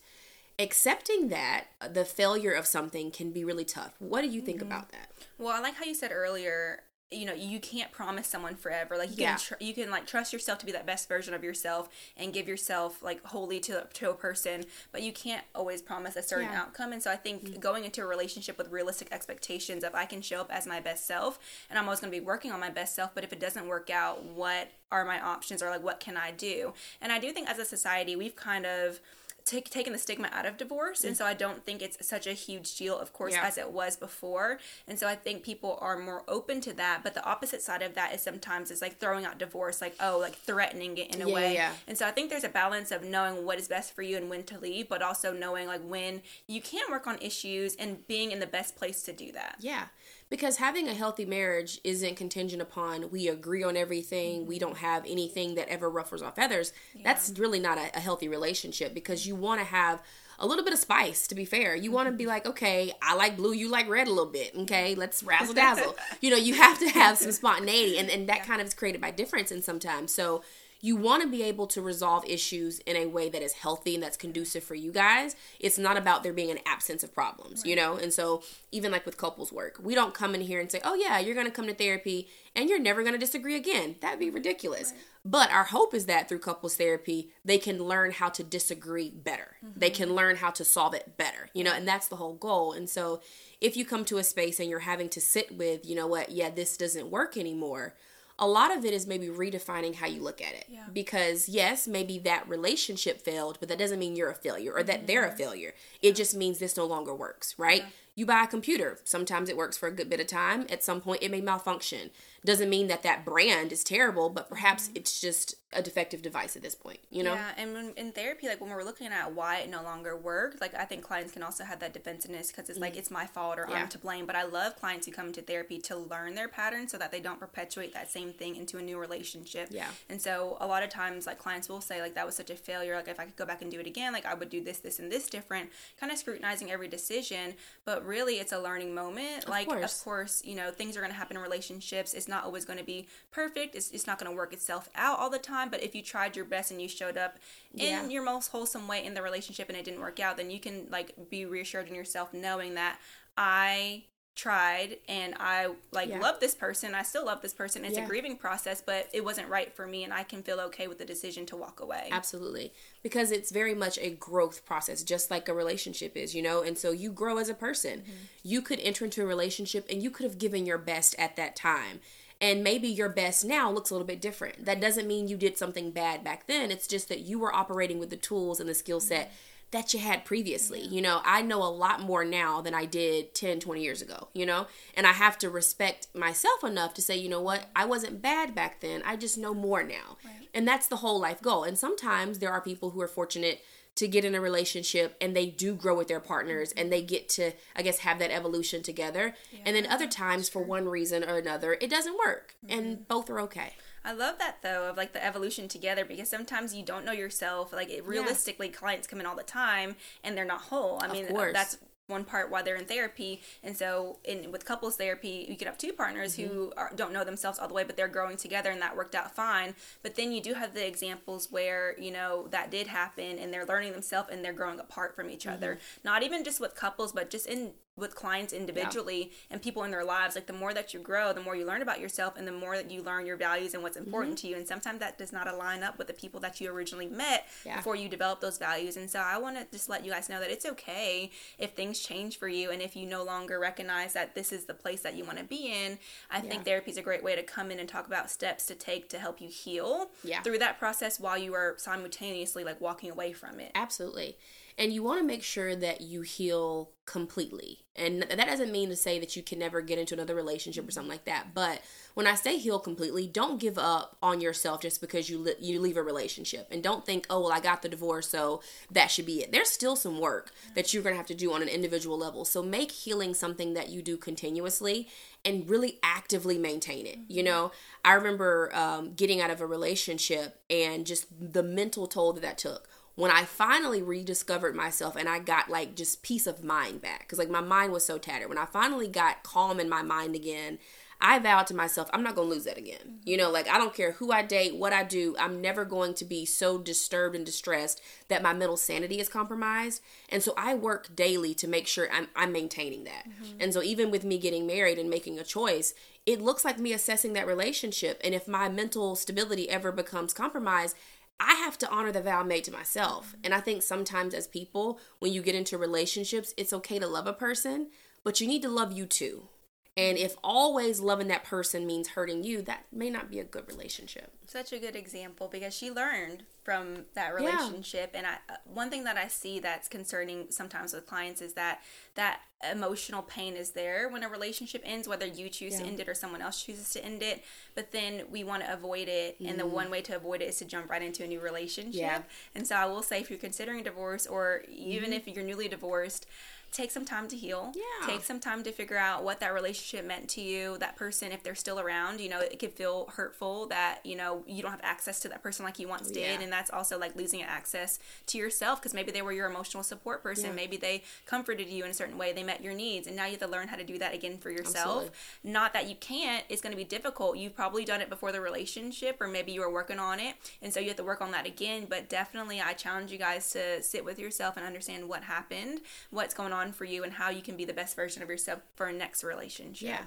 accepting 0.57 1.27
that 1.27 1.65
the 1.91 2.05
failure 2.05 2.53
of 2.53 2.65
something 2.65 3.11
can 3.11 3.31
be 3.31 3.43
really 3.43 3.65
tough 3.65 3.93
what 3.99 4.21
do 4.21 4.27
you 4.27 4.39
think 4.39 4.59
mm-hmm. 4.59 4.67
about 4.67 4.89
that 4.89 5.11
well 5.37 5.53
i 5.53 5.59
like 5.59 5.75
how 5.75 5.83
you 5.83 5.93
said 5.93 6.11
earlier 6.13 6.79
you 7.11 7.25
know 7.25 7.33
you 7.33 7.59
can't 7.59 7.91
promise 7.91 8.25
someone 8.27 8.55
forever 8.55 8.97
like 8.97 9.09
you 9.11 9.23
yeah. 9.23 9.35
can 9.35 9.39
tr- 9.39 9.53
you 9.59 9.73
can 9.73 9.91
like 9.91 10.07
trust 10.07 10.33
yourself 10.33 10.57
to 10.57 10.65
be 10.65 10.71
that 10.71 10.87
best 10.87 11.07
version 11.07 11.35
of 11.35 11.43
yourself 11.43 11.87
and 12.17 12.33
give 12.33 12.47
yourself 12.47 13.03
like 13.03 13.23
wholly 13.25 13.59
to, 13.59 13.85
to 13.93 14.09
a 14.09 14.13
person 14.13 14.63
but 14.91 15.03
you 15.03 15.11
can't 15.11 15.43
always 15.53 15.83
promise 15.83 16.15
a 16.15 16.23
certain 16.23 16.49
yeah. 16.51 16.61
outcome 16.61 16.91
and 16.91 17.03
so 17.03 17.11
i 17.11 17.15
think 17.15 17.45
mm-hmm. 17.45 17.59
going 17.59 17.85
into 17.85 18.01
a 18.01 18.05
relationship 18.05 18.57
with 18.57 18.71
realistic 18.71 19.07
expectations 19.11 19.83
of 19.83 19.93
i 19.93 20.03
can 20.03 20.19
show 20.19 20.41
up 20.41 20.51
as 20.51 20.65
my 20.65 20.79
best 20.79 21.05
self 21.05 21.37
and 21.69 21.77
i'm 21.77 21.85
always 21.85 21.99
going 21.99 22.11
to 22.11 22.19
be 22.19 22.25
working 22.25 22.51
on 22.51 22.59
my 22.59 22.71
best 22.71 22.95
self 22.95 23.13
but 23.13 23.23
if 23.23 23.31
it 23.31 23.39
doesn't 23.39 23.67
work 23.67 23.91
out 23.91 24.23
what 24.23 24.71
are 24.91 25.05
my 25.05 25.21
options 25.21 25.61
or 25.61 25.69
like 25.69 25.83
what 25.83 25.99
can 25.99 26.17
i 26.17 26.31
do 26.31 26.73
and 27.01 27.11
i 27.11 27.19
do 27.19 27.31
think 27.31 27.47
as 27.47 27.59
a 27.59 27.65
society 27.65 28.15
we've 28.15 28.35
kind 28.35 28.65
of 28.65 28.99
take, 29.45 29.69
taken 29.69 29.93
the 29.93 29.99
stigma 29.99 30.29
out 30.33 30.45
of 30.45 30.57
divorce, 30.57 31.03
and 31.03 31.13
mm. 31.13 31.17
so 31.17 31.25
I 31.25 31.35
don't 31.35 31.63
think 31.63 31.81
it's 31.81 32.05
such 32.05 32.25
a 32.25 32.33
huge 32.33 32.75
deal, 32.75 32.97
of 32.97 33.13
course, 33.13 33.33
yeah. 33.33 33.45
as 33.45 33.57
it 33.57 33.71
was 33.71 33.95
before. 33.95 34.59
And 34.87 34.97
so 34.97 35.07
I 35.07 35.15
think 35.15 35.43
people 35.43 35.77
are 35.81 35.97
more 35.97 36.23
open 36.27 36.61
to 36.61 36.73
that. 36.73 37.01
But 37.03 37.13
the 37.13 37.23
opposite 37.23 37.61
side 37.61 37.83
of 37.83 37.93
that 37.93 38.13
is 38.13 38.21
sometimes 38.21 38.71
it's 38.71 38.81
like 38.81 38.97
throwing 38.99 39.23
out 39.23 39.37
divorce, 39.37 39.81
like 39.81 39.95
oh, 39.99 40.17
like 40.19 40.35
threatening 40.35 40.97
it 40.97 41.15
in 41.15 41.21
a 41.21 41.29
yeah, 41.29 41.35
way. 41.35 41.53
Yeah. 41.53 41.73
And 41.87 41.97
so 41.97 42.07
I 42.07 42.11
think 42.11 42.29
there's 42.29 42.43
a 42.43 42.49
balance 42.49 42.91
of 42.91 43.03
knowing 43.03 43.45
what 43.45 43.59
is 43.59 43.67
best 43.67 43.93
for 43.93 44.01
you 44.01 44.17
and 44.17 44.29
when 44.29 44.43
to 44.43 44.59
leave, 44.59 44.89
but 44.89 45.01
also 45.01 45.31
knowing 45.31 45.67
like 45.67 45.81
when 45.83 46.21
you 46.47 46.61
can 46.61 46.89
work 46.89 47.05
on 47.05 47.17
issues 47.21 47.75
and 47.75 48.05
being 48.07 48.31
in 48.31 48.39
the 48.39 48.47
best 48.47 48.75
place 48.75 49.03
to 49.03 49.13
do 49.13 49.31
that. 49.33 49.57
Yeah 49.59 49.85
because 50.29 50.57
having 50.57 50.87
a 50.87 50.93
healthy 50.93 51.25
marriage 51.25 51.79
isn't 51.83 52.15
contingent 52.15 52.61
upon 52.61 53.09
we 53.11 53.27
agree 53.27 53.63
on 53.63 53.77
everything 53.77 54.45
we 54.45 54.59
don't 54.59 54.77
have 54.77 55.03
anything 55.05 55.55
that 55.55 55.67
ever 55.69 55.89
ruffles 55.89 56.21
our 56.21 56.31
feathers. 56.31 56.73
Yeah. 56.93 57.01
that's 57.03 57.31
really 57.37 57.59
not 57.59 57.77
a, 57.77 57.95
a, 57.95 57.99
healthy 57.99 58.27
relationship 58.27 58.93
because 58.93 59.27
you 59.27 59.35
want 59.35 59.59
to 59.59 59.65
have 59.65 60.01
a 60.37 60.45
little 60.45 60.65
bit 60.65 60.73
of 60.73 60.79
spice 60.79 61.27
to 61.27 61.35
be 61.35 61.45
fair. 61.45 61.75
You 61.75 61.91
want 61.91 62.07
to 62.07 62.11
be 62.11 62.23
mm-hmm. 62.23 62.31
like 62.31 62.45
okay 62.45 62.93
i 63.01 63.15
like 63.15 63.37
blue 63.37 63.53
you 63.53 63.69
like 63.69 63.87
red 63.87 64.07
a 64.07 64.11
little 64.11 64.31
bit 64.31 64.55
okay? 64.59 64.95
Let's 64.95 65.23
razzle 65.31 65.53
dazzle 65.53 65.95
you 66.21 66.29
know 66.29 66.37
you 66.37 66.55
have 66.55 66.79
to 66.79 66.89
have 66.89 67.17
some 67.17 67.31
spontaneity 67.43 67.97
and, 67.97 68.09
and 68.09 68.27
that 68.29 68.37
yeah. 68.37 68.45
kind 68.45 68.61
of 68.61 68.67
is 68.67 68.73
created 68.73 69.01
by 69.01 69.11
difference 69.11 69.51
and 69.51 69.63
sometimes. 69.63 70.13
So 70.13 70.43
you 70.81 70.95
want 70.95 71.23
to 71.23 71.29
be 71.29 71.41
able 71.43 71.67
to 71.67 71.81
resolve 71.81 72.23
issues 72.25 72.79
in 72.79 72.95
a 72.95 73.05
way 73.05 73.29
that 73.29 73.41
is 73.41 73.53
healthy 73.53 73.95
and 73.95 74.03
that's 74.03 74.17
conducive 74.17 74.63
for 74.63 74.75
you 74.75 74.91
guys. 74.91 75.35
It's 75.59 75.77
not 75.77 75.97
about 75.97 76.23
there 76.23 76.33
being 76.33 76.51
an 76.51 76.59
absence 76.65 77.03
of 77.03 77.13
problems, 77.13 77.59
right. 77.59 77.65
you 77.65 77.75
know? 77.75 77.95
And 77.95 78.13
so, 78.13 78.43
even 78.71 78.91
like 78.91 79.05
with 79.05 79.17
couples 79.17 79.51
work, 79.51 79.79
we 79.81 79.95
don't 79.95 80.13
come 80.13 80.35
in 80.35 80.41
here 80.41 80.59
and 80.59 80.71
say, 80.71 80.81
oh, 80.83 80.95
yeah, 80.95 81.17
you're 81.19 81.33
going 81.33 81.47
to 81.47 81.51
come 81.51 81.67
to 81.67 81.73
therapy 81.73 82.27
and 82.55 82.69
you're 82.69 82.79
never 82.79 83.01
going 83.01 83.13
to 83.13 83.19
disagree 83.19 83.55
again. 83.55 83.95
That'd 84.01 84.19
be 84.19 84.29
ridiculous. 84.29 84.91
Right. 84.91 85.01
But 85.25 85.51
our 85.51 85.63
hope 85.63 85.93
is 85.93 86.05
that 86.05 86.29
through 86.29 86.39
couples 86.39 86.75
therapy, 86.75 87.31
they 87.43 87.57
can 87.57 87.79
learn 87.79 88.11
how 88.11 88.29
to 88.29 88.43
disagree 88.43 89.09
better. 89.09 89.57
Mm-hmm. 89.65 89.79
They 89.79 89.89
can 89.89 90.13
learn 90.13 90.35
how 90.35 90.51
to 90.51 90.63
solve 90.63 90.93
it 90.93 91.17
better, 91.17 91.49
you 91.53 91.63
know? 91.63 91.73
And 91.73 91.87
that's 91.87 92.07
the 92.07 92.17
whole 92.17 92.35
goal. 92.35 92.73
And 92.73 92.89
so, 92.89 93.21
if 93.61 93.77
you 93.77 93.85
come 93.85 94.05
to 94.05 94.17
a 94.17 94.23
space 94.23 94.59
and 94.59 94.69
you're 94.69 94.79
having 94.79 95.09
to 95.09 95.21
sit 95.21 95.55
with, 95.57 95.85
you 95.85 95.95
know 95.95 96.07
what, 96.07 96.29
yeah, 96.29 96.49
this 96.49 96.77
doesn't 96.77 97.09
work 97.09 97.37
anymore 97.37 97.95
a 98.37 98.47
lot 98.47 98.75
of 98.75 98.83
it 98.83 98.93
is 98.93 99.07
maybe 99.07 99.27
redefining 99.27 99.95
how 99.95 100.07
you 100.07 100.21
look 100.21 100.41
at 100.41 100.53
it. 100.53 100.65
Yeah. 100.67 100.85
Because 100.91 101.47
yes, 101.47 101.87
maybe 101.87 102.19
that 102.19 102.47
relationship 102.47 103.21
failed, 103.21 103.57
but 103.59 103.69
that 103.69 103.79
doesn't 103.79 103.99
mean 103.99 104.15
you're 104.15 104.29
a 104.29 104.35
failure 104.35 104.73
or 104.73 104.83
that 104.83 105.07
they're 105.07 105.23
a 105.23 105.29
mm-hmm. 105.29 105.37
failure. 105.37 105.73
It 106.01 106.15
just 106.15 106.35
means 106.35 106.59
this 106.59 106.75
no 106.75 106.85
longer 106.85 107.15
works, 107.15 107.55
right? 107.57 107.83
Yeah. 107.83 107.89
You 108.15 108.25
buy 108.25 108.43
a 108.43 108.47
computer. 108.47 108.99
Sometimes 109.03 109.49
it 109.49 109.57
works 109.57 109.77
for 109.77 109.87
a 109.87 109.91
good 109.91 110.09
bit 110.09 110.19
of 110.19 110.27
time. 110.27 110.65
At 110.69 110.83
some 110.83 111.01
point, 111.01 111.21
it 111.21 111.31
may 111.31 111.41
malfunction. 111.41 112.11
Doesn't 112.45 112.69
mean 112.69 112.87
that 112.87 113.03
that 113.03 113.25
brand 113.25 113.71
is 113.71 113.83
terrible, 113.83 114.29
but 114.29 114.47
perhaps 114.47 114.87
mm-hmm. 114.87 114.97
it's 114.97 115.19
just 115.19 115.55
a 115.73 115.81
defective 115.81 116.21
device 116.21 116.55
at 116.55 116.61
this 116.61 116.75
point, 116.75 116.99
you 117.09 117.23
know? 117.23 117.33
Yeah, 117.33 117.51
and 117.57 117.73
when, 117.73 117.93
in 117.97 118.11
therapy, 118.13 118.47
like 118.47 118.61
when 118.61 118.69
we're 118.69 118.83
looking 118.83 119.07
at 119.07 119.33
why 119.33 119.57
it 119.57 119.69
no 119.69 119.83
longer 119.83 120.15
worked, 120.15 120.61
like 120.61 120.73
I 120.73 120.85
think 120.85 121.03
clients 121.03 121.33
can 121.33 121.43
also 121.43 121.65
have 121.65 121.79
that 121.79 121.91
defensiveness 121.91 122.47
because 122.47 122.69
it's 122.69 122.77
mm-hmm. 122.77 122.83
like 122.83 122.95
it's 122.95 123.11
my 123.11 123.25
fault 123.25 123.59
or 123.59 123.67
yeah. 123.69 123.77
I'm 123.77 123.89
to 123.89 123.97
blame. 123.97 124.25
But 124.25 124.35
I 124.35 124.43
love 124.43 124.77
clients 124.77 125.05
who 125.05 125.11
come 125.11 125.27
into 125.27 125.41
therapy 125.41 125.79
to 125.79 125.97
learn 125.97 126.35
their 126.35 126.47
patterns 126.47 126.91
so 126.91 126.97
that 126.99 127.11
they 127.11 127.19
don't 127.19 127.39
perpetuate 127.39 127.93
that 127.93 128.09
same 128.09 128.31
thing 128.31 128.55
into 128.55 128.77
a 128.77 128.81
new 128.81 128.97
relationship. 128.97 129.67
Yeah. 129.71 129.87
And 130.09 130.21
so 130.21 130.57
a 130.61 130.67
lot 130.67 130.83
of 130.83 130.89
times, 130.89 131.27
like 131.27 131.39
clients 131.39 131.67
will 131.67 131.81
say, 131.81 132.01
like, 132.01 132.15
that 132.15 132.25
was 132.25 132.35
such 132.35 132.49
a 132.49 132.55
failure. 132.55 132.95
Like, 132.95 133.09
if 133.09 133.19
I 133.19 133.25
could 133.25 133.35
go 133.35 133.45
back 133.45 133.61
and 133.61 133.69
do 133.69 133.79
it 133.79 133.87
again, 133.87 134.13
like, 134.13 134.25
I 134.25 134.33
would 134.33 134.49
do 134.49 134.63
this, 134.63 134.77
this, 134.79 134.99
and 134.99 135.11
this 135.11 135.27
different, 135.27 135.71
kind 135.99 136.11
of 136.11 136.17
scrutinizing 136.17 136.71
every 136.71 136.87
decision. 136.87 137.55
But 137.83 138.04
really, 138.05 138.35
it's 138.35 138.51
a 138.51 138.59
learning 138.59 138.93
moment. 138.93 139.43
Of 139.43 139.49
like, 139.49 139.67
course. 139.67 139.97
of 139.97 140.03
course, 140.03 140.41
you 140.45 140.55
know, 140.55 140.71
things 140.71 140.95
are 140.95 141.01
going 141.01 141.11
to 141.11 141.17
happen 141.17 141.37
in 141.37 141.43
relationships. 141.43 142.13
It's 142.13 142.27
not 142.27 142.43
always 142.43 142.65
going 142.65 142.79
to 142.79 142.85
be 142.85 143.07
perfect, 143.31 143.75
it's, 143.75 143.91
it's 143.91 144.07
not 144.07 144.19
going 144.19 144.31
to 144.31 144.35
work 144.35 144.53
itself 144.53 144.89
out 144.95 145.19
all 145.19 145.29
the 145.29 145.39
time. 145.39 145.69
But 145.69 145.83
if 145.83 145.95
you 145.95 146.01
tried 146.01 146.35
your 146.35 146.45
best 146.45 146.71
and 146.71 146.81
you 146.81 146.87
showed 146.87 147.17
up 147.17 147.37
in 147.73 148.11
your 148.11 148.23
most 148.23 148.47
wholesome 148.47 148.87
way 148.87 149.03
in 149.05 149.13
the 149.13 149.21
relationship 149.21 149.69
and 149.69 149.77
it 149.77 149.85
didn't 149.85 149.99
work 149.99 150.19
out, 150.19 150.37
then 150.37 150.49
you 150.49 150.59
can, 150.59 150.87
like, 150.89 151.29
be 151.29 151.45
reassured 151.45 151.87
in 151.87 151.95
yourself 151.95 152.33
knowing 152.33 152.75
that 152.75 152.99
I 153.37 154.05
tried 154.35 154.97
and 155.07 155.33
I 155.39 155.69
like 155.91 156.09
yeah. 156.09 156.19
love 156.19 156.39
this 156.41 156.53
person. 156.53 156.93
I 156.93 157.03
still 157.03 157.25
love 157.25 157.41
this 157.41 157.53
person. 157.53 157.85
It's 157.85 157.97
yeah. 157.97 158.03
a 158.03 158.07
grieving 158.07 158.35
process, 158.35 158.83
but 158.85 159.09
it 159.13 159.23
wasn't 159.23 159.47
right 159.47 159.73
for 159.73 159.87
me 159.87 160.03
and 160.03 160.13
I 160.13 160.23
can 160.23 160.43
feel 160.43 160.59
okay 160.61 160.87
with 160.87 160.99
the 160.99 161.05
decision 161.05 161.45
to 161.47 161.55
walk 161.55 161.79
away. 161.79 162.09
Absolutely. 162.11 162.73
Because 163.01 163.31
it's 163.31 163.49
very 163.49 163.73
much 163.73 163.97
a 163.99 164.11
growth 164.11 164.65
process 164.65 165.03
just 165.03 165.31
like 165.31 165.47
a 165.47 165.53
relationship 165.53 166.17
is, 166.17 166.35
you 166.35 166.41
know? 166.41 166.61
And 166.61 166.77
so 166.77 166.91
you 166.91 167.11
grow 167.11 167.37
as 167.37 167.47
a 167.47 167.53
person. 167.53 167.99
Mm-hmm. 167.99 168.11
You 168.43 168.61
could 168.61 168.79
enter 168.81 169.05
into 169.05 169.23
a 169.23 169.25
relationship 169.25 169.87
and 169.89 170.03
you 170.03 170.11
could 170.11 170.25
have 170.25 170.37
given 170.37 170.65
your 170.65 170.77
best 170.77 171.15
at 171.17 171.37
that 171.37 171.55
time. 171.55 172.01
And 172.41 172.61
maybe 172.61 172.89
your 172.89 173.07
best 173.07 173.45
now 173.45 173.71
looks 173.71 173.89
a 173.89 173.93
little 173.93 174.05
bit 174.05 174.19
different. 174.19 174.65
That 174.65 174.81
doesn't 174.81 175.07
mean 175.07 175.29
you 175.29 175.37
did 175.37 175.57
something 175.57 175.91
bad 175.91 176.21
back 176.21 176.47
then. 176.47 176.69
It's 176.69 176.87
just 176.87 177.07
that 177.07 177.21
you 177.21 177.39
were 177.39 177.55
operating 177.55 177.97
with 177.97 178.09
the 178.09 178.17
tools 178.17 178.59
and 178.59 178.67
the 178.67 178.75
skill 178.75 178.99
set 178.99 179.27
mm-hmm 179.27 179.35
that 179.71 179.93
you 179.93 179.99
had 179.99 180.25
previously. 180.25 180.81
Yeah. 180.81 180.89
You 180.89 181.01
know, 181.01 181.21
I 181.25 181.41
know 181.41 181.61
a 181.63 181.69
lot 181.69 182.01
more 182.01 182.23
now 182.23 182.61
than 182.61 182.73
I 182.73 182.85
did 182.85 183.33
10, 183.33 183.59
20 183.59 183.81
years 183.81 184.01
ago, 184.01 184.29
you 184.33 184.45
know? 184.45 184.67
And 184.95 185.05
I 185.05 185.13
have 185.13 185.37
to 185.39 185.49
respect 185.49 186.07
myself 186.15 186.63
enough 186.63 186.93
to 186.95 187.01
say, 187.01 187.17
you 187.17 187.29
know 187.29 187.41
what, 187.41 187.65
I 187.75 187.85
wasn't 187.85 188.21
bad 188.21 188.55
back 188.55 188.81
then. 188.81 189.01
I 189.05 189.15
just 189.15 189.37
know 189.37 189.53
more 189.53 189.83
now. 189.83 190.17
Right. 190.23 190.49
And 190.53 190.67
that's 190.67 190.87
the 190.87 190.97
whole 190.97 191.19
life 191.19 191.41
goal. 191.41 191.63
And 191.63 191.77
sometimes 191.77 192.39
there 192.39 192.51
are 192.51 192.61
people 192.61 192.91
who 192.91 193.01
are 193.01 193.07
fortunate 193.07 193.61
to 193.95 194.07
get 194.07 194.25
in 194.25 194.35
a 194.35 194.41
relationship 194.41 195.15
and 195.21 195.35
they 195.35 195.45
do 195.45 195.73
grow 195.73 195.95
with 195.95 196.07
their 196.07 196.19
partners 196.19 196.73
and 196.73 196.91
they 196.91 197.01
get 197.01 197.29
to 197.29 197.51
i 197.75 197.81
guess 197.81 197.99
have 197.99 198.19
that 198.19 198.31
evolution 198.31 198.83
together 198.83 199.33
yeah, 199.51 199.59
and 199.65 199.75
then 199.75 199.85
other 199.85 200.07
times 200.07 200.49
for 200.49 200.61
one 200.61 200.87
reason 200.87 201.23
or 201.23 201.37
another 201.37 201.77
it 201.79 201.89
doesn't 201.89 202.17
work 202.17 202.55
mm-hmm. 202.65 202.77
and 202.77 203.07
both 203.07 203.29
are 203.29 203.39
okay 203.39 203.73
I 204.05 204.13
love 204.13 204.37
that 204.39 204.57
though 204.61 204.89
of 204.89 204.97
like 204.97 205.13
the 205.13 205.25
evolution 205.25 205.67
together 205.67 206.05
because 206.05 206.29
sometimes 206.29 206.73
you 206.75 206.83
don't 206.83 207.05
know 207.05 207.11
yourself. 207.11 207.73
Like 207.73 207.89
it, 207.89 208.05
realistically, 208.05 208.67
yeah. 208.67 208.73
clients 208.73 209.07
come 209.07 209.19
in 209.19 209.25
all 209.25 209.35
the 209.35 209.43
time 209.43 209.95
and 210.23 210.37
they're 210.37 210.45
not 210.45 210.61
whole. 210.61 210.99
I 211.01 211.07
of 211.07 211.11
mean, 211.11 211.27
course. 211.27 211.53
that's 211.53 211.77
one 212.07 212.23
part 212.23 212.51
why 212.51 212.61
they're 212.61 212.75
in 212.75 212.85
therapy 212.85 213.41
and 213.63 213.75
so 213.75 214.19
in 214.23 214.51
with 214.51 214.63
couples 214.63 214.95
therapy 214.95 215.45
you 215.49 215.57
could 215.57 215.67
have 215.67 215.77
two 215.77 215.91
partners 215.91 216.37
mm-hmm. 216.37 216.53
who 216.53 216.73
are, 216.77 216.91
don't 216.95 217.11
know 217.11 217.23
themselves 217.23 217.57
all 217.57 217.67
the 217.67 217.73
way 217.73 217.83
but 217.83 217.97
they're 217.97 218.07
growing 218.07 218.37
together 218.37 218.69
and 218.69 218.81
that 218.81 218.95
worked 218.95 219.15
out 219.15 219.35
fine 219.35 219.73
but 220.03 220.15
then 220.15 220.31
you 220.31 220.41
do 220.41 220.53
have 220.53 220.73
the 220.73 220.85
examples 220.85 221.51
where 221.51 221.99
you 221.99 222.11
know 222.11 222.47
that 222.51 222.69
did 222.69 222.87
happen 222.87 223.39
and 223.39 223.51
they're 223.51 223.65
learning 223.65 223.91
themselves 223.91 224.29
and 224.31 224.45
they're 224.45 224.53
growing 224.53 224.79
apart 224.79 225.15
from 225.15 225.29
each 225.29 225.45
mm-hmm. 225.45 225.55
other 225.55 225.79
not 226.03 226.21
even 226.21 226.43
just 226.43 226.59
with 226.59 226.75
couples 226.75 227.11
but 227.11 227.29
just 227.29 227.47
in 227.47 227.71
with 227.97 228.13
clients 228.13 228.51
individually 228.51 229.19
yeah. 229.19 229.27
and 229.51 229.61
people 229.61 229.83
in 229.83 229.91
their 229.91 230.03
lives 230.03 230.35
like 230.35 230.47
the 230.47 230.53
more 230.53 230.73
that 230.73 230.93
you 230.93 230.99
grow 230.99 231.31
the 231.31 231.41
more 231.41 231.55
you 231.55 231.65
learn 231.65 231.81
about 231.81 231.99
yourself 231.99 232.35
and 232.37 232.45
the 232.45 232.51
more 232.51 232.75
that 232.75 232.91
you 232.91 233.01
learn 233.01 233.25
your 233.25 233.37
values 233.37 233.73
and 233.73 233.81
what's 233.81 233.95
important 233.95 234.35
mm-hmm. 234.35 234.47
to 234.47 234.47
you 234.49 234.55
and 234.57 234.67
sometimes 234.67 234.99
that 234.99 235.17
does 235.17 235.31
not 235.31 235.47
align 235.47 235.81
up 235.81 235.97
with 235.97 236.07
the 236.07 236.13
people 236.13 236.39
that 236.39 236.59
you 236.59 236.69
originally 236.69 237.07
met 237.07 237.47
yeah. 237.65 237.77
before 237.77 237.95
you 237.95 238.09
develop 238.09 238.41
those 238.41 238.57
values 238.57 238.97
and 238.97 239.09
so 239.09 239.19
i 239.19 239.37
want 239.37 239.57
to 239.57 239.65
just 239.71 239.89
let 239.89 240.05
you 240.05 240.11
guys 240.11 240.27
know 240.27 240.39
that 240.39 240.51
it's 240.51 240.65
okay 240.65 241.31
if 241.57 241.71
things 241.71 241.99
change 241.99 242.37
for 242.37 242.49
you 242.49 242.69
and 242.69 242.81
if 242.81 242.95
you 242.95 243.05
no 243.05 243.23
longer 243.23 243.59
recognize 243.59 244.13
that 244.13 244.35
this 244.35 244.51
is 244.51 244.65
the 244.65 244.73
place 244.73 245.01
that 245.01 245.15
you 245.15 245.23
want 245.23 245.37
to 245.37 245.45
be 245.45 245.67
in 245.67 245.97
i 246.29 246.37
yeah. 246.37 246.41
think 246.41 246.65
therapy 246.65 246.91
is 246.91 246.97
a 246.97 247.01
great 247.01 247.23
way 247.23 247.35
to 247.35 247.43
come 247.43 247.71
in 247.71 247.79
and 247.79 247.87
talk 247.87 248.07
about 248.07 248.29
steps 248.29 248.65
to 248.65 248.75
take 248.75 249.07
to 249.07 249.17
help 249.17 249.39
you 249.39 249.47
heal 249.47 250.09
through 250.41 250.57
that 250.57 250.77
process 250.77 251.17
while 251.19 251.37
you 251.37 251.53
are 251.53 251.75
simultaneously 251.77 252.63
like 252.65 252.81
walking 252.81 253.09
away 253.09 253.31
from 253.31 253.59
it 253.59 253.71
absolutely 253.73 254.35
and 254.77 254.91
you 254.91 255.03
want 255.03 255.19
to 255.19 255.25
make 255.25 255.43
sure 255.43 255.75
that 255.75 256.01
you 256.01 256.21
heal 256.21 256.91
completely. 257.05 257.79
And 257.95 258.23
that 258.23 258.47
doesn't 258.47 258.71
mean 258.71 258.89
to 258.89 258.95
say 258.95 259.19
that 259.19 259.35
you 259.35 259.43
can 259.43 259.59
never 259.59 259.79
get 259.79 259.99
into 259.99 260.15
another 260.15 260.35
relationship 260.35 260.87
or 260.87 260.91
something 260.91 261.11
like 261.11 261.25
that. 261.25 261.53
But 261.53 261.81
when 262.13 262.27
I 262.27 262.35
say 262.35 262.57
heal 262.57 262.79
completely, 262.79 263.27
don't 263.27 263.59
give 263.59 263.77
up 263.77 264.17
on 264.21 264.41
yourself 264.41 264.81
just 264.81 264.99
because 264.99 265.29
you 265.29 265.37
li- 265.37 265.55
you 265.59 265.79
leave 265.79 265.97
a 265.97 266.03
relationship, 266.03 266.67
and 266.71 266.83
don't 266.83 267.05
think, 267.05 267.25
oh 267.29 267.41
well, 267.41 267.51
I 267.53 267.59
got 267.59 267.83
the 267.83 267.89
divorce, 267.89 268.27
so 268.27 268.61
that 268.91 269.11
should 269.11 269.25
be 269.25 269.41
it. 269.41 269.51
There's 269.51 269.69
still 269.69 269.95
some 269.95 270.19
work 270.19 270.51
that 270.73 270.93
you're 270.93 271.03
gonna 271.03 271.15
have 271.15 271.27
to 271.27 271.35
do 271.35 271.53
on 271.53 271.61
an 271.61 271.69
individual 271.69 272.17
level. 272.17 272.43
So 272.43 272.61
make 272.63 272.91
healing 272.91 273.33
something 273.33 273.75
that 273.75 273.89
you 273.89 274.01
do 274.01 274.17
continuously 274.17 275.07
and 275.45 275.69
really 275.69 275.99
actively 276.01 276.57
maintain 276.57 277.05
it. 277.05 277.19
You 277.27 277.43
know, 277.43 277.71
I 278.03 278.13
remember 278.13 278.71
um, 278.73 279.13
getting 279.13 279.39
out 279.39 279.51
of 279.51 279.61
a 279.61 279.65
relationship 279.65 280.59
and 280.69 281.05
just 281.05 281.27
the 281.39 281.63
mental 281.63 282.07
toll 282.07 282.33
that 282.33 282.41
that 282.41 282.57
took 282.57 282.89
when 283.15 283.31
I 283.31 283.43
finally 283.43 284.01
rediscovered 284.01 284.75
myself 284.75 285.15
and 285.15 285.27
I 285.27 285.39
got 285.39 285.69
like 285.69 285.95
just 285.95 286.21
peace 286.21 286.47
of 286.47 286.63
mind 286.63 287.01
back, 287.01 287.21
because 287.21 287.39
like 287.39 287.49
my 287.49 287.61
mind 287.61 287.91
was 287.91 288.05
so 288.05 288.17
tattered. 288.17 288.49
When 288.49 288.57
I 288.57 288.65
finally 288.65 289.07
got 289.07 289.43
calm 289.43 289.79
in 289.79 289.89
my 289.89 290.01
mind 290.01 290.35
again, 290.35 290.79
I 291.21 291.39
vowed 291.39 291.65
to 291.67 291.73
myself, 291.73 292.09
I'm 292.11 292.23
not 292.23 292.35
going 292.35 292.49
to 292.49 292.53
lose 292.53 292.65
that 292.65 292.77
again. 292.77 292.99
Mm-hmm. 292.99 293.29
You 293.29 293.37
know, 293.37 293.49
like 293.49 293.69
I 293.69 293.77
don't 293.77 293.93
care 293.93 294.11
who 294.11 294.33
I 294.33 294.41
date, 294.41 294.75
what 294.75 294.91
I 294.91 295.03
do, 295.03 295.33
I'm 295.39 295.61
never 295.61 295.85
going 295.85 296.13
to 296.15 296.25
be 296.25 296.45
so 296.45 296.77
disturbed 296.77 297.37
and 297.37 297.45
distressed 297.45 298.01
that 298.27 298.43
my 298.43 298.51
mental 298.51 298.75
sanity 298.75 299.19
is 299.19 299.29
compromised. 299.29 300.01
And 300.27 300.43
so 300.43 300.53
I 300.57 300.75
work 300.75 301.15
daily 301.15 301.53
to 301.55 301.69
make 301.69 301.87
sure 301.87 302.09
I'm, 302.11 302.27
I'm 302.35 302.51
maintaining 302.51 303.05
that. 303.05 303.29
Mm-hmm. 303.29 303.57
And 303.61 303.73
so 303.73 303.81
even 303.81 304.11
with 304.11 304.25
me 304.25 304.37
getting 304.37 304.67
married 304.67 304.99
and 304.99 305.09
making 305.09 305.39
a 305.39 305.43
choice, 305.45 305.93
it 306.25 306.41
looks 306.41 306.65
like 306.65 306.79
me 306.79 306.91
assessing 306.91 307.31
that 307.33 307.47
relationship. 307.47 308.19
And 308.23 308.35
if 308.35 308.47
my 308.47 308.67
mental 308.67 309.15
stability 309.15 309.69
ever 309.69 309.93
becomes 309.93 310.33
compromised, 310.33 310.97
I 311.39 311.55
have 311.55 311.77
to 311.79 311.89
honor 311.89 312.11
the 312.11 312.21
vow 312.21 312.39
I 312.39 312.43
made 312.43 312.63
to 312.65 312.71
myself. 312.71 313.35
And 313.43 313.53
I 313.53 313.59
think 313.59 313.83
sometimes 313.83 314.33
as 314.33 314.47
people, 314.47 314.99
when 315.19 315.33
you 315.33 315.41
get 315.41 315.55
into 315.55 315.77
relationships, 315.77 316.53
it's 316.57 316.73
okay 316.73 316.99
to 316.99 317.07
love 317.07 317.27
a 317.27 317.33
person, 317.33 317.89
but 318.23 318.39
you 318.39 318.47
need 318.47 318.61
to 318.61 318.69
love 318.69 318.91
you 318.91 319.05
too. 319.05 319.49
And 319.97 320.17
if 320.17 320.35
always 320.43 320.99
loving 320.99 321.29
that 321.29 321.45
person 321.45 321.87
means 321.87 322.09
hurting 322.09 322.43
you, 322.43 322.61
that 322.63 322.83
may 322.91 323.09
not 323.09 323.31
be 323.31 323.39
a 323.39 323.45
good 323.45 323.65
relationship. 323.65 324.33
Such 324.45 324.73
a 324.73 324.79
good 324.79 324.95
example 324.95 325.47
because 325.49 325.73
she 325.73 325.89
learned 325.89 326.43
from 326.63 327.05
that 327.13 327.33
relationship. 327.33 328.09
Yeah. 328.11 328.17
And 328.17 328.27
I, 328.27 328.33
uh, 328.53 328.57
one 328.65 328.89
thing 328.89 329.05
that 329.05 329.15
I 329.15 329.29
see 329.29 329.59
that's 329.59 329.87
concerning 329.87 330.47
sometimes 330.49 330.93
with 330.93 331.07
clients 331.07 331.41
is 331.41 331.53
that 331.53 331.81
that 332.15 332.41
emotional 332.69 333.21
pain 333.21 333.55
is 333.55 333.71
there 333.71 334.09
when 334.09 334.23
a 334.23 334.27
relationship 334.27 334.81
ends, 334.83 335.07
whether 335.07 335.25
you 335.25 335.47
choose 335.47 335.73
yeah. 335.73 335.79
to 335.79 335.85
end 335.85 335.99
it 336.01 336.09
or 336.09 336.13
someone 336.13 336.41
else 336.41 336.61
chooses 336.61 336.89
to 336.91 337.05
end 337.05 337.23
it. 337.23 337.45
But 337.73 337.93
then 337.93 338.23
we 338.29 338.43
want 338.43 338.63
to 338.63 338.73
avoid 338.73 339.07
it. 339.07 339.39
Mm. 339.39 339.51
And 339.51 339.59
the 339.59 339.65
one 339.65 339.89
way 339.89 340.01
to 340.01 340.15
avoid 340.17 340.41
it 340.41 340.49
is 340.49 340.57
to 340.57 340.65
jump 340.65 340.89
right 340.89 341.01
into 341.01 341.23
a 341.23 341.27
new 341.27 341.39
relationship. 341.39 342.01
Yeah. 342.01 342.21
And 342.53 342.67
so 342.67 342.75
I 342.75 342.85
will 342.85 343.03
say 343.03 343.21
if 343.21 343.29
you're 343.29 343.39
considering 343.39 343.83
divorce 343.83 344.27
or 344.27 344.63
even 344.69 345.11
mm-hmm. 345.11 345.13
if 345.13 345.27
you're 345.35 345.45
newly 345.45 345.69
divorced, 345.69 346.25
take 346.71 346.91
some 346.91 347.05
time 347.05 347.27
to 347.29 347.35
heal. 347.35 347.71
Yeah. 347.75 348.07
Take 348.07 348.23
some 348.23 348.39
time 348.39 348.63
to 348.63 348.71
figure 348.71 348.97
out 348.97 349.23
what 349.23 349.39
that 349.39 349.53
relationship 349.53 350.05
meant 350.05 350.29
to 350.29 350.41
you. 350.41 350.77
That 350.79 350.95
person, 350.95 351.31
if 351.31 351.43
they're 351.43 351.55
still 351.55 351.79
around, 351.79 352.19
you 352.19 352.29
know, 352.29 352.39
it 352.39 352.59
could 352.59 352.73
feel 352.73 353.07
hurtful 353.15 353.67
that, 353.67 353.99
you 354.03 354.15
know, 354.15 354.43
you 354.47 354.61
don't 354.61 354.71
have 354.71 354.81
access 354.83 355.19
to 355.21 355.29
that 355.29 355.41
person 355.41 355.65
like 355.65 355.79
you 355.79 355.87
once 355.87 356.09
oh, 356.09 356.13
did. 356.13 356.39
Yeah. 356.39 356.41
And 356.41 356.51
that's 356.51 356.69
also 356.69 356.99
like 356.99 357.15
losing 357.15 357.41
access 357.41 357.99
to 358.27 358.37
yourself 358.37 358.81
because 358.81 358.93
maybe 358.93 359.11
they 359.11 359.21
were 359.21 359.31
your 359.31 359.49
emotional 359.49 359.83
support 359.83 360.21
person. 360.21 360.47
Yeah. 360.47 360.55
Maybe 360.55 360.77
they 360.77 361.03
comforted 361.25 361.69
you 361.69 361.85
in 361.85 361.91
a 361.91 361.93
certain 361.93 362.17
way. 362.17 362.33
They 362.33 362.43
met 362.43 362.61
your 362.61 362.73
needs. 362.73 363.07
And 363.07 363.15
now 363.15 363.25
you 363.25 363.31
have 363.31 363.41
to 363.41 363.47
learn 363.47 363.67
how 363.67 363.77
to 363.77 363.83
do 363.83 363.97
that 363.99 364.13
again 364.13 364.37
for 364.37 364.49
yourself. 364.49 365.05
Absolutely. 365.05 365.11
Not 365.43 365.73
that 365.73 365.87
you 365.87 365.95
can't, 365.95 366.43
it's 366.49 366.61
going 366.61 366.71
to 366.71 366.77
be 366.77 366.83
difficult. 366.83 367.37
You've 367.37 367.55
probably 367.55 367.85
done 367.85 368.01
it 368.01 368.09
before 368.09 368.31
the 368.31 368.41
relationship 368.41 369.21
or 369.21 369.27
maybe 369.27 369.51
you 369.51 369.61
were 369.61 369.71
working 369.71 369.99
on 369.99 370.19
it. 370.19 370.35
And 370.61 370.73
so 370.73 370.79
you 370.79 370.87
have 370.87 370.97
to 370.97 371.03
work 371.03 371.21
on 371.21 371.31
that 371.31 371.45
again. 371.45 371.87
But 371.89 372.09
definitely, 372.09 372.59
I 372.61 372.73
challenge 372.73 373.11
you 373.11 373.17
guys 373.17 373.49
to 373.51 373.81
sit 373.81 374.03
with 374.03 374.19
yourself 374.19 374.57
and 374.57 374.65
understand 374.65 375.07
what 375.07 375.23
happened, 375.23 375.81
what's 376.09 376.33
going 376.33 376.53
on 376.53 376.54
for 376.71 376.85
you 376.85 377.03
and 377.03 377.13
how 377.13 377.29
you 377.29 377.41
can 377.41 377.55
be 377.55 377.65
the 377.65 377.73
best 377.73 377.95
version 377.95 378.23
of 378.23 378.29
yourself 378.29 378.61
for 378.75 378.87
a 378.87 378.93
next 378.93 379.23
relationship. 379.23 379.89
Yeah. 379.89 380.05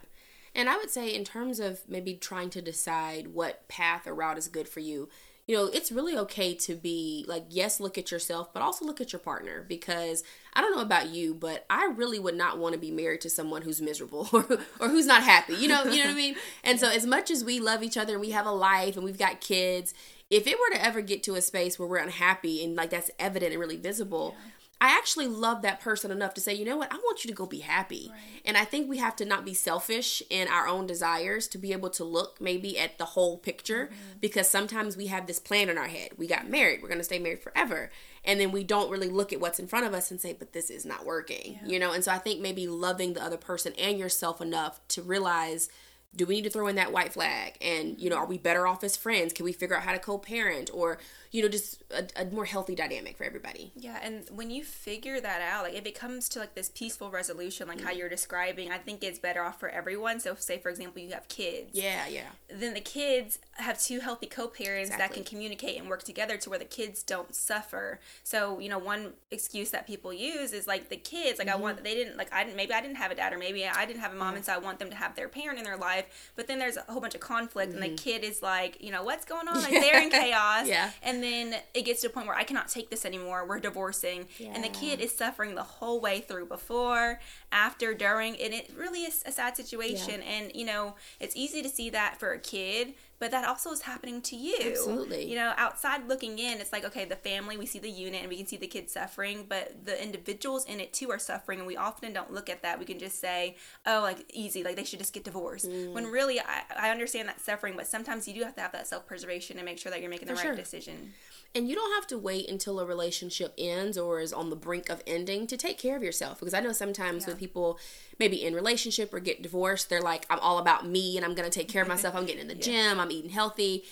And 0.55 0.69
I 0.69 0.77
would 0.77 0.91
say, 0.91 1.15
in 1.15 1.25
terms 1.25 1.61
of 1.61 1.81
maybe 1.89 2.15
trying 2.15 2.51
to 2.51 2.63
decide 2.63 3.29
what 3.29 3.69
path 3.69 4.07
or 4.07 4.15
route 4.15 4.39
is 4.39 4.49
good 4.49 4.69
for 4.69 4.81
you, 4.81 5.09
you 5.47 5.57
know, 5.57 5.67
it's 5.67 5.91
really 5.91 6.17
okay 6.19 6.55
to 6.55 6.75
be 6.75 7.25
like, 7.27 7.45
yes, 7.49 7.81
look 7.81 7.97
at 7.97 8.11
yourself, 8.11 8.53
but 8.53 8.63
also 8.63 8.85
look 8.85 9.01
at 9.01 9.13
your 9.13 9.21
partner 9.21 9.65
because 9.67 10.23
I 10.53 10.61
don't 10.61 10.77
know 10.77 10.83
about 10.83 11.09
you, 11.09 11.33
but 11.33 11.65
I 11.71 11.87
really 11.87 12.19
would 12.19 12.35
not 12.35 12.59
want 12.59 12.75
to 12.75 12.79
be 12.79 12.91
married 12.91 13.23
to 13.23 13.31
someone 13.31 13.63
who's 13.63 13.81
miserable 13.81 14.29
or, 14.33 14.47
or 14.81 14.89
who's 14.89 15.07
not 15.07 15.23
happy. 15.23 15.55
You 15.55 15.69
know, 15.69 15.85
you 15.85 16.03
know 16.03 16.09
what 16.09 16.13
I 16.13 16.15
mean? 16.15 16.37
And 16.65 16.79
so, 16.79 16.91
as 16.91 17.07
much 17.07 17.31
as 17.31 17.45
we 17.45 17.61
love 17.61 17.83
each 17.83 17.97
other 17.97 18.13
and 18.13 18.21
we 18.21 18.31
have 18.31 18.47
a 18.47 18.51
life 18.53 18.97
and 18.97 19.05
we've 19.05 19.19
got 19.19 19.41
kids, 19.41 19.95
if 20.29 20.47
it 20.47 20.59
were 20.59 20.77
to 20.77 20.85
ever 20.85 21.01
get 21.01 21.23
to 21.23 21.35
a 21.37 21.41
space 21.41 21.79
where 21.79 21.89
we're 21.89 21.97
unhappy 21.97 22.63
and 22.63 22.77
like 22.77 22.91
that's 22.91 23.11
evident 23.19 23.53
and 23.53 23.61
really 23.61 23.77
visible, 23.77 24.35
yeah 24.37 24.53
I 24.81 24.97
actually 24.97 25.27
love 25.27 25.63
that 25.63 25.81
person 25.81 26.11
enough 26.11 26.35
to 26.35 26.41
say, 26.41 26.55
you 26.55 26.65
know 26.65 26.77
what, 26.77 26.93
I 26.93 26.97
want 26.97 27.25
you 27.25 27.29
to 27.29 27.35
go 27.35 27.47
be 27.47 27.61
happy. 27.61 28.11
Right. 28.11 28.43
And 28.45 28.57
I 28.57 28.65
think 28.65 28.89
we 28.89 28.99
have 28.99 29.17
to 29.17 29.25
not 29.25 29.45
be 29.45 29.53
selfish 29.53 30.23
in 30.31 30.47
our 30.47 30.69
own 30.69 30.87
desires 30.87 31.49
to 31.49 31.59
be 31.59 31.73
able 31.73 31.91
to 31.91 32.05
look 32.05 32.41
maybe 32.41 32.79
at 32.79 32.97
the 32.97 33.05
whole 33.05 33.39
picture 33.39 33.87
mm-hmm. 33.87 34.19
because 34.21 34.49
sometimes 34.49 34.97
we 34.97 35.09
have 35.09 35.27
this 35.27 35.41
plan 35.41 35.69
in 35.69 35.79
our 35.79 35.89
head. 35.89 36.11
We 36.17 36.29
got 36.29 36.49
married, 36.49 36.81
we're 36.81 36.89
going 36.89 36.99
to 36.99 37.05
stay 37.05 37.19
married 37.19 37.43
forever. 37.43 37.91
And 38.25 38.39
then 38.39 38.53
we 38.53 38.63
don't 38.63 38.91
really 38.91 39.09
look 39.09 39.33
at 39.33 39.41
what's 39.41 39.59
in 39.59 39.67
front 39.67 39.87
of 39.87 39.95
us 39.95 40.11
and 40.11 40.21
say, 40.21 40.33
but 40.33 40.53
this 40.53 40.71
is 40.71 40.87
not 40.87 41.05
working, 41.05 41.59
yeah. 41.63 41.69
you 41.69 41.79
know? 41.79 41.93
And 41.93 42.05
so 42.05 42.13
I 42.13 42.19
think 42.19 42.41
maybe 42.41 42.69
loving 42.69 43.15
the 43.15 43.25
other 43.25 43.37
person 43.37 43.73
and 43.79 43.99
yourself 43.99 44.41
enough 44.41 44.81
to 44.89 45.03
realize 45.03 45.71
do 46.15 46.27
we 46.27 46.37
need 46.37 46.45
to 46.45 46.51
throw 46.51 46.67
in 46.67 46.77
that 46.77 46.93
white 46.93 47.13
flag? 47.13 47.57
And 47.61 48.01
you 48.01 48.11
know 48.11 48.17
are 48.17 48.27
we 48.27 48.39
better 48.39 48.67
off 48.67 48.83
as 48.85 48.97
friends? 48.97 49.33
Can 49.33 49.45
we 49.45 49.53
figure 49.53 49.77
out 49.77 49.83
how 49.83 49.93
to 49.93 49.99
co-parent 49.99 50.71
or 50.73 50.99
you 51.31 51.43
know 51.43 51.49
just 51.49 51.83
a, 51.91 52.07
a, 52.17 52.25
more 52.27 52.45
healthy 52.45 52.75
dynamic 52.75 53.17
for 53.17 53.25
everybody? 53.25 53.73
Yeah 53.77 53.99
and 54.03 54.25
when 54.31 54.51
you 54.51 54.65
figure 54.65 55.21
that 55.21 55.43
out 55.43 55.65
like 55.65 55.75
if 55.75 55.87
it 55.87 55.95
comes 55.95 56.29
to 56.31 56.39
like 56.39 56.55
this 56.55 56.71
peaceful 56.71 57.11
resolution 57.11 57.69
like 57.69 57.79
mm-hmm. 57.79 57.87
how 57.87 57.93
you're 57.93 58.09
describing. 58.09 58.71
I 58.71 58.79
think 58.79 59.05
it's 59.05 59.19
better 59.19 59.43
off 59.43 59.61
for 59.61 59.69
everyone. 59.69 60.21
So 60.21 60.35
say 60.35 60.59
for 60.59 60.71
example 60.71 61.03
you 61.03 61.13
have 61.13 61.29
kids. 61.29 61.71
Yeah 61.73 62.07
yeah. 62.09 62.29
Then 62.49 62.75
the 62.75 62.81
kids 62.81 63.39
have 63.55 63.81
two 63.81 64.01
healthy 64.01 64.27
co-parents 64.27 64.91
exactly. 64.91 65.09
that 65.09 65.15
can 65.15 65.25
communicate 65.25 65.79
and 65.79 65.89
work 65.89 66.03
together 66.03 66.37
to 66.39 66.51
where 66.51 66.59
the 66.59 66.65
kids 66.65 67.03
don't 67.03 67.35
suffer. 67.35 68.01
So 68.25 68.59
you 68.59 68.69
know 68.69 68.79
one 68.79 69.13
excuse 69.31 69.71
that 69.71 69.87
people 69.87 70.13
use 70.13 70.53
is 70.53 70.67
like 70.67 70.89
the 70.89 70.97
kids 70.97 71.39
like 71.39 71.49
mm-hmm. 71.49 71.59
i 71.59 71.61
want 71.61 71.85
they 71.85 71.95
didn't 71.95 72.17
like 72.17 72.33
i 72.33 72.45
didn't 72.45 72.57
maybe 72.57 72.73
i 72.73 72.81
didn't 72.81 72.97
have 72.97 73.11
a 73.11 73.15
dad 73.15 73.33
or 73.33 73.39
maybe 73.39 73.67
i 73.67 73.85
didn't 73.87 74.01
have 74.01 74.13
a 74.13 74.17
mom 74.17 74.35
and 74.35 74.45
so 74.45 74.53
i 74.53 74.59
want 74.59 74.79
them 74.79 74.91
to 74.91 74.97
have 74.97 75.15
their 75.15 75.29
parent 75.29 75.59
in 75.59 75.65
their 75.65 75.77
life 75.77 75.98
but 76.37 76.47
then 76.47 76.59
there's 76.59 76.79
a 76.79 76.83
whole 76.91 77.01
bunch 77.01 77.15
of 77.15 77.21
conflict 77.21 77.73
mm-hmm. 77.73 77.83
and 77.83 77.93
the 77.93 77.95
mm-hmm. 77.95 78.11
kid 78.11 78.25
is 78.25 78.43
like 78.43 78.83
you 78.83 78.91
know 78.91 79.03
what's 79.03 79.27
going 79.27 79.47
on 79.47 79.57
like 79.61 79.73
they're 79.73 80.03
in 80.03 80.11
chaos 80.23 80.67
yeah 80.67 80.91
and 81.03 81.19
and 81.19 81.53
then 81.53 81.61
it 81.75 81.83
gets 81.83 82.01
to 82.03 82.07
a 82.07 82.11
point 82.11 82.29
where 82.29 82.37
I 82.37 82.45
cannot 82.45 82.69
take 82.69 82.91
this 82.91 83.05
anymore. 83.05 83.45
We're 83.45 83.59
divorcing, 83.59 84.29
yeah. 84.39 84.53
and 84.55 84.63
the 84.63 84.69
kid 84.69 85.01
is 85.01 85.15
suffering 85.15 85.57
the 85.57 85.65
whole 85.65 86.01
way 86.01 86.21
through, 86.21 86.47
before, 86.47 87.19
after, 87.51 87.93
during, 87.93 88.37
and 88.37 88.55
it 88.55 88.71
really 88.77 89.01
is 89.01 89.25
a 89.27 89.33
sad 89.33 89.57
situation. 89.57 90.21
Yeah. 90.21 90.31
And 90.31 90.53
you 90.55 90.65
know, 90.65 90.95
it's 91.19 91.35
easy 91.35 91.61
to 91.63 91.69
see 91.69 91.91
that 91.91 92.21
for 92.21 92.33
a 92.33 92.39
kid 92.39 92.95
but 93.19 93.31
that 93.31 93.47
also 93.47 93.71
is 93.71 93.83
happening 93.83 94.21
to 94.23 94.37
you. 94.37 94.57
Absolutely. 94.61 95.29
You 95.29 95.37
know, 95.37 95.53
outside 95.57 96.09
looking 96.09 96.39
in, 96.39 96.61
it's 96.61 96.73
like, 96.73 96.85
okay, 96.85 97.05
the 97.05 97.17
family, 97.17 97.57
we 97.57 97.67
see 97.67 97.79
the 97.79 97.91
unit 97.91 98.21
and 98.21 98.29
we 98.29 98.37
can 98.37 98.47
see 98.47 98.57
the 98.57 98.67
kids 98.67 98.93
suffering, 98.93 99.47
but 99.49 99.85
the 99.85 100.01
individuals 100.03 100.65
in 100.65 100.81
it 100.81 100.93
too 100.93 101.11
are 101.11 101.19
suffering. 101.19 101.59
And 101.59 101.67
we 101.67 101.77
often 101.77 102.13
don't 102.13 102.33
look 102.33 102.49
at 102.49 102.63
that. 102.63 102.79
We 102.79 102.85
can 102.85 102.99
just 102.99 103.21
say, 103.21 103.57
oh, 103.87 104.01
like 104.03 104.25
easy, 104.33 104.63
like 104.63 104.77
they 104.77 104.85
should 104.85 105.01
just 105.01 105.13
get 105.13 105.25
divorced. 105.25 105.69
Mm. 105.69 105.93
When 105.93 106.07
really, 106.07 106.41
I, 106.41 106.63
I 106.77 106.91
understand 106.91 107.29
that 107.29 107.41
suffering, 107.41 107.75
but 107.77 107.87
sometimes 107.87 108.29
you 108.29 108.35
do 108.35 108.45
have 108.45 108.55
to 108.55 108.61
have 108.61 108.73
that 108.73 108.87
self 108.87 109.07
preservation 109.07 109.57
and 109.57 109.65
make 109.65 109.79
sure 109.79 109.91
that 109.91 110.01
you're 110.01 110.11
making 110.11 110.29
the 110.29 110.35
For 110.35 110.39
right 110.39 110.47
sure. 110.47 110.57
decision. 110.57 111.13
And 111.55 111.69
you 111.69 111.75
don't 111.75 111.95
have 111.95 112.07
to 112.09 112.19
wait 112.19 112.49
until 112.51 112.79
a 112.79 112.85
relationship 112.85 113.55
ends 113.57 113.97
or 113.97 114.21
is 114.21 114.33
on 114.35 114.51
the 114.51 114.57
brink 114.57 114.91
of 114.91 115.03
ending 115.07 115.47
to 115.47 115.57
take 115.57 115.79
care 115.79 115.97
of 115.97 116.03
yourself. 116.03 116.39
Because 116.39 116.53
I 116.55 116.61
know 116.61 116.73
sometimes 116.73 117.23
yeah. 117.23 117.31
when 117.31 117.37
people 117.39 117.79
maybe 118.19 118.45
in 118.45 118.55
relationship 118.55 119.13
or 119.15 119.21
get 119.21 119.43
divorced, 119.43 119.89
they're 119.89 120.01
like, 120.01 120.27
I'm 120.31 120.39
all 120.41 120.59
about 120.59 120.87
me 120.87 121.17
and 121.17 121.25
I'm 121.25 121.35
gonna 121.35 121.51
take 121.51 121.69
care 121.69 121.83
of 121.83 121.89
myself. 121.95 122.15
I'm 122.15 122.27
getting 122.27 122.43
in 122.43 122.49
the 122.49 122.57
yeah. 122.57 122.91
gym, 122.91 123.01
I'm 123.01 123.11
eating 123.11 123.31
healthy. 123.31 123.85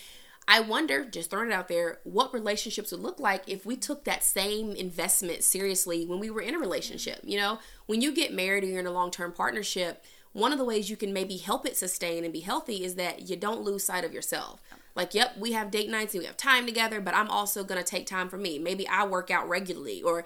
I 0.48 0.60
wonder, 0.60 1.04
just 1.04 1.30
throwing 1.30 1.50
it 1.50 1.54
out 1.54 1.66
there, 1.66 1.98
what 2.04 2.32
relationships 2.32 2.92
would 2.92 3.00
look 3.00 3.18
like 3.18 3.42
if 3.48 3.66
we 3.66 3.76
took 3.76 4.04
that 4.04 4.22
same 4.22 4.76
investment 4.76 5.42
seriously 5.42 6.06
when 6.06 6.20
we 6.20 6.30
were 6.30 6.40
in 6.40 6.54
a 6.54 6.58
relationship. 6.58 7.20
You 7.24 7.38
know, 7.38 7.58
when 7.86 8.00
you 8.00 8.12
get 8.14 8.32
married 8.32 8.62
or 8.62 8.68
you're 8.68 8.78
in 8.78 8.86
a 8.86 8.92
long 8.92 9.10
term 9.10 9.32
partnership, 9.32 10.04
one 10.32 10.52
of 10.52 10.58
the 10.58 10.64
ways 10.64 10.88
you 10.88 10.96
can 10.96 11.12
maybe 11.12 11.38
help 11.38 11.66
it 11.66 11.76
sustain 11.76 12.22
and 12.22 12.32
be 12.32 12.40
healthy 12.40 12.84
is 12.84 12.94
that 12.94 13.28
you 13.28 13.36
don't 13.36 13.62
lose 13.62 13.84
sight 13.84 14.04
of 14.04 14.12
yourself. 14.12 14.62
Like, 14.94 15.14
yep, 15.14 15.36
we 15.36 15.52
have 15.52 15.70
date 15.70 15.90
nights 15.90 16.14
and 16.14 16.20
we 16.20 16.26
have 16.26 16.36
time 16.36 16.64
together, 16.64 17.00
but 17.00 17.14
I'm 17.14 17.28
also 17.28 17.64
gonna 17.64 17.82
take 17.82 18.06
time 18.06 18.28
for 18.28 18.38
me. 18.38 18.58
Maybe 18.58 18.86
I 18.86 19.04
work 19.04 19.30
out 19.30 19.48
regularly 19.48 20.02
or 20.02 20.24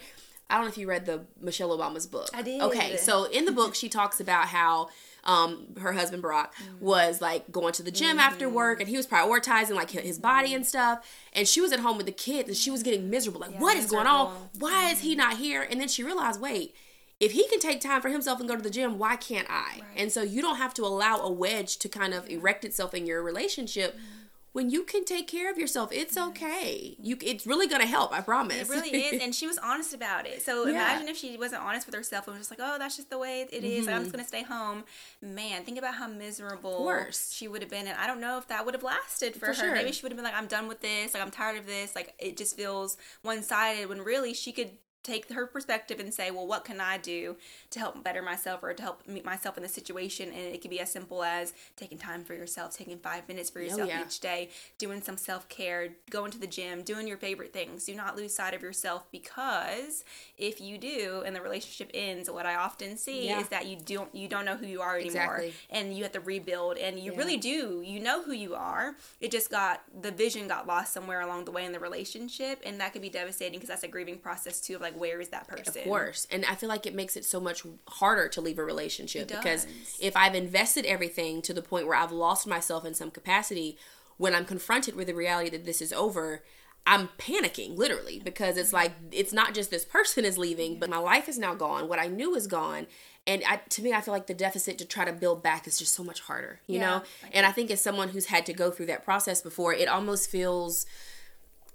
I 0.50 0.54
don't 0.54 0.64
know 0.64 0.68
if 0.68 0.78
you 0.78 0.88
read 0.88 1.06
the 1.06 1.24
Michelle 1.40 1.76
Obama's 1.76 2.06
book. 2.06 2.28
I 2.34 2.42
did. 2.42 2.60
Okay, 2.60 2.96
so 2.96 3.24
in 3.24 3.44
the 3.44 3.52
book, 3.52 3.74
she 3.74 3.88
talks 3.88 4.20
about 4.20 4.46
how 4.46 4.88
um, 5.24 5.66
her 5.80 5.92
husband 5.92 6.22
Barack 6.22 6.52
mm-hmm. 6.52 6.84
was 6.84 7.20
like 7.20 7.50
going 7.52 7.72
to 7.74 7.82
the 7.82 7.90
gym 7.90 8.10
mm-hmm. 8.10 8.20
after 8.20 8.48
work, 8.48 8.80
and 8.80 8.88
he 8.88 8.96
was 8.96 9.06
prioritizing 9.06 9.74
like 9.74 9.90
his 9.90 10.18
body 10.18 10.54
and 10.54 10.66
stuff. 10.66 11.06
And 11.32 11.46
she 11.46 11.60
was 11.60 11.72
at 11.72 11.80
home 11.80 11.96
with 11.96 12.06
the 12.06 12.12
kids, 12.12 12.48
and 12.48 12.56
she 12.56 12.70
was 12.70 12.82
getting 12.82 13.08
miserable. 13.08 13.40
Like, 13.40 13.52
yeah, 13.52 13.60
what 13.60 13.76
is 13.76 13.86
going 13.86 14.06
on? 14.06 14.48
Why 14.58 14.70
mm-hmm. 14.70 14.92
is 14.92 15.00
he 15.00 15.12
mm-hmm. 15.12 15.18
not 15.18 15.36
here? 15.38 15.62
And 15.62 15.80
then 15.80 15.88
she 15.88 16.02
realized, 16.02 16.40
wait. 16.40 16.74
If 17.18 17.32
he 17.32 17.46
can 17.48 17.60
take 17.60 17.82
time 17.82 18.00
for 18.00 18.08
himself 18.08 18.40
and 18.40 18.48
go 18.48 18.56
to 18.56 18.62
the 18.62 18.70
gym, 18.70 18.96
why 18.96 19.16
can't 19.16 19.46
I? 19.50 19.52
Right. 19.52 19.84
And 19.94 20.10
so 20.10 20.22
you 20.22 20.40
don't 20.40 20.56
have 20.56 20.72
to 20.72 20.86
allow 20.86 21.18
a 21.18 21.30
wedge 21.30 21.76
to 21.80 21.88
kind 21.90 22.14
of 22.14 22.26
erect 22.30 22.64
itself 22.64 22.94
in 22.94 23.04
your 23.04 23.22
relationship 23.22 23.94
mm-hmm 23.94 24.20
when 24.52 24.68
you 24.68 24.82
can 24.82 25.04
take 25.04 25.28
care 25.28 25.50
of 25.50 25.58
yourself, 25.58 25.90
it's 25.92 26.18
okay. 26.18 26.96
You 27.00 27.16
it's 27.22 27.46
really 27.46 27.68
gonna 27.68 27.86
help, 27.86 28.12
I 28.12 28.20
promise. 28.20 28.68
It 28.68 28.74
really 28.74 28.90
is, 28.90 29.22
and 29.22 29.34
she 29.34 29.46
was 29.46 29.58
honest 29.58 29.94
about 29.94 30.26
it. 30.26 30.42
So 30.42 30.66
yeah. 30.66 30.72
imagine 30.72 31.08
if 31.08 31.16
she 31.16 31.36
wasn't 31.36 31.62
honest 31.62 31.86
with 31.86 31.94
herself 31.94 32.26
and 32.26 32.36
was 32.36 32.48
just 32.48 32.58
like, 32.58 32.68
"Oh, 32.68 32.76
that's 32.78 32.96
just 32.96 33.10
the 33.10 33.18
way 33.18 33.42
it 33.42 33.64
is. 33.64 33.86
Mm-hmm. 33.86 33.94
I'm 33.94 34.02
just 34.02 34.08
mm-hmm. 34.08 34.18
gonna 34.18 34.28
stay 34.28 34.42
home." 34.42 34.84
Man, 35.22 35.62
think 35.64 35.78
about 35.78 35.94
how 35.94 36.08
miserable 36.08 37.06
she 37.12 37.46
would 37.46 37.62
have 37.62 37.70
been, 37.70 37.86
and 37.86 37.96
I 37.96 38.06
don't 38.06 38.20
know 38.20 38.38
if 38.38 38.48
that 38.48 38.64
would 38.64 38.74
have 38.74 38.82
lasted 38.82 39.34
for, 39.34 39.40
for 39.40 39.46
her. 39.46 39.54
Sure. 39.54 39.74
Maybe 39.74 39.92
she 39.92 40.02
would 40.02 40.10
have 40.10 40.16
been 40.16 40.24
like, 40.24 40.36
"I'm 40.36 40.48
done 40.48 40.66
with 40.66 40.80
this. 40.80 41.14
Like 41.14 41.22
I'm 41.22 41.30
tired 41.30 41.58
of 41.58 41.66
this. 41.66 41.94
Like 41.94 42.14
it 42.18 42.36
just 42.36 42.56
feels 42.56 42.96
one 43.22 43.42
sided." 43.42 43.88
When 43.88 44.02
really 44.02 44.34
she 44.34 44.50
could 44.50 44.70
take 45.02 45.30
her 45.32 45.46
perspective 45.46 45.98
and 45.98 46.12
say, 46.12 46.30
well, 46.30 46.46
what 46.46 46.64
can 46.64 46.80
I 46.80 46.98
do 46.98 47.36
to 47.70 47.78
help 47.78 48.02
better 48.04 48.22
myself 48.22 48.62
or 48.62 48.74
to 48.74 48.82
help 48.82 49.06
meet 49.06 49.24
myself 49.24 49.56
in 49.56 49.62
the 49.62 49.68
situation? 49.68 50.28
And 50.28 50.54
it 50.54 50.60
could 50.60 50.70
be 50.70 50.80
as 50.80 50.90
simple 50.90 51.22
as 51.22 51.54
taking 51.76 51.98
time 51.98 52.24
for 52.24 52.34
yourself, 52.34 52.76
taking 52.76 52.98
five 52.98 53.26
minutes 53.26 53.50
for 53.50 53.60
oh, 53.60 53.62
yourself 53.62 53.82
oh, 53.82 53.86
yeah. 53.86 54.04
each 54.04 54.20
day, 54.20 54.50
doing 54.78 55.00
some 55.00 55.16
self 55.16 55.48
care, 55.48 55.88
going 56.10 56.30
to 56.32 56.38
the 56.38 56.46
gym, 56.46 56.82
doing 56.82 57.08
your 57.08 57.16
favorite 57.16 57.52
things. 57.52 57.84
Do 57.84 57.94
not 57.94 58.16
lose 58.16 58.34
sight 58.34 58.54
of 58.54 58.62
yourself 58.62 59.10
because 59.10 60.04
if 60.36 60.60
you 60.60 60.76
do 60.76 61.22
and 61.24 61.34
the 61.34 61.40
relationship 61.40 61.90
ends, 61.94 62.30
what 62.30 62.46
I 62.46 62.56
often 62.56 62.96
see 62.96 63.26
yeah. 63.26 63.40
is 63.40 63.48
that 63.48 63.66
you 63.66 63.76
don't 63.84 64.14
you 64.14 64.28
don't 64.28 64.44
know 64.44 64.56
who 64.56 64.66
you 64.66 64.82
are 64.82 64.96
anymore, 64.96 65.36
exactly. 65.38 65.54
and 65.70 65.96
you 65.96 66.02
have 66.02 66.12
to 66.12 66.20
rebuild. 66.20 66.76
And 66.76 66.98
you 66.98 67.12
yeah. 67.12 67.18
really 67.18 67.36
do. 67.36 67.82
You 67.84 68.00
know 68.00 68.22
who 68.22 68.32
you 68.32 68.54
are. 68.54 68.94
It 69.20 69.30
just 69.30 69.50
got 69.50 69.82
the 70.02 70.10
vision 70.10 70.48
got 70.48 70.66
lost 70.66 70.92
somewhere 70.92 71.20
along 71.22 71.46
the 71.46 71.50
way 71.50 71.64
in 71.64 71.72
the 71.72 71.80
relationship, 71.80 72.60
and 72.64 72.80
that 72.80 72.92
could 72.92 73.02
be 73.02 73.08
devastating 73.08 73.54
because 73.54 73.68
that's 73.68 73.82
a 73.82 73.88
grieving 73.88 74.18
process 74.18 74.60
too. 74.60 74.76
Of 74.76 74.82
like 74.82 74.89
like 74.92 75.00
where 75.00 75.20
is 75.20 75.28
that 75.28 75.46
person? 75.48 75.68
of 75.68 75.84
course. 75.84 76.26
And 76.30 76.44
i 76.46 76.54
feel 76.54 76.68
like 76.68 76.86
it 76.86 76.94
makes 76.94 77.16
it 77.16 77.24
so 77.24 77.40
much 77.40 77.62
harder 77.88 78.28
to 78.28 78.40
leave 78.40 78.58
a 78.58 78.64
relationship 78.64 79.28
because 79.28 79.66
if 80.00 80.16
i've 80.16 80.34
invested 80.34 80.84
everything 80.86 81.42
to 81.42 81.54
the 81.54 81.62
point 81.62 81.86
where 81.86 81.96
i've 81.96 82.12
lost 82.12 82.46
myself 82.46 82.84
in 82.84 82.94
some 82.94 83.10
capacity 83.10 83.78
when 84.16 84.34
i'm 84.34 84.44
confronted 84.44 84.96
with 84.96 85.06
the 85.06 85.14
reality 85.14 85.50
that 85.50 85.64
this 85.64 85.80
is 85.80 85.92
over 85.92 86.42
i'm 86.86 87.08
panicking 87.18 87.76
literally 87.76 88.20
because 88.24 88.56
it's 88.56 88.72
like 88.72 88.92
it's 89.12 89.32
not 89.32 89.54
just 89.54 89.70
this 89.70 89.84
person 89.84 90.24
is 90.24 90.38
leaving 90.38 90.78
but 90.78 90.88
my 90.88 90.98
life 90.98 91.28
is 91.28 91.38
now 91.38 91.54
gone. 91.54 91.88
What 91.88 91.98
i 91.98 92.06
knew 92.06 92.34
is 92.34 92.46
gone. 92.46 92.86
And 93.26 93.42
I, 93.46 93.56
to 93.56 93.82
me 93.82 93.92
i 93.92 94.00
feel 94.00 94.14
like 94.14 94.26
the 94.26 94.34
deficit 94.34 94.78
to 94.78 94.84
try 94.84 95.04
to 95.04 95.12
build 95.12 95.42
back 95.42 95.66
is 95.66 95.78
just 95.78 95.92
so 95.92 96.02
much 96.02 96.20
harder 96.20 96.60
you 96.66 96.78
yeah, 96.78 96.86
know? 96.86 97.02
And 97.32 97.44
i 97.46 97.52
think 97.52 97.70
as 97.70 97.80
someone 97.80 98.08
who's 98.08 98.26
had 98.26 98.46
to 98.46 98.52
go 98.52 98.70
through 98.70 98.86
that 98.86 99.04
process 99.04 99.42
before 99.42 99.74
it 99.74 99.88
almost 99.88 100.30
feels 100.30 100.86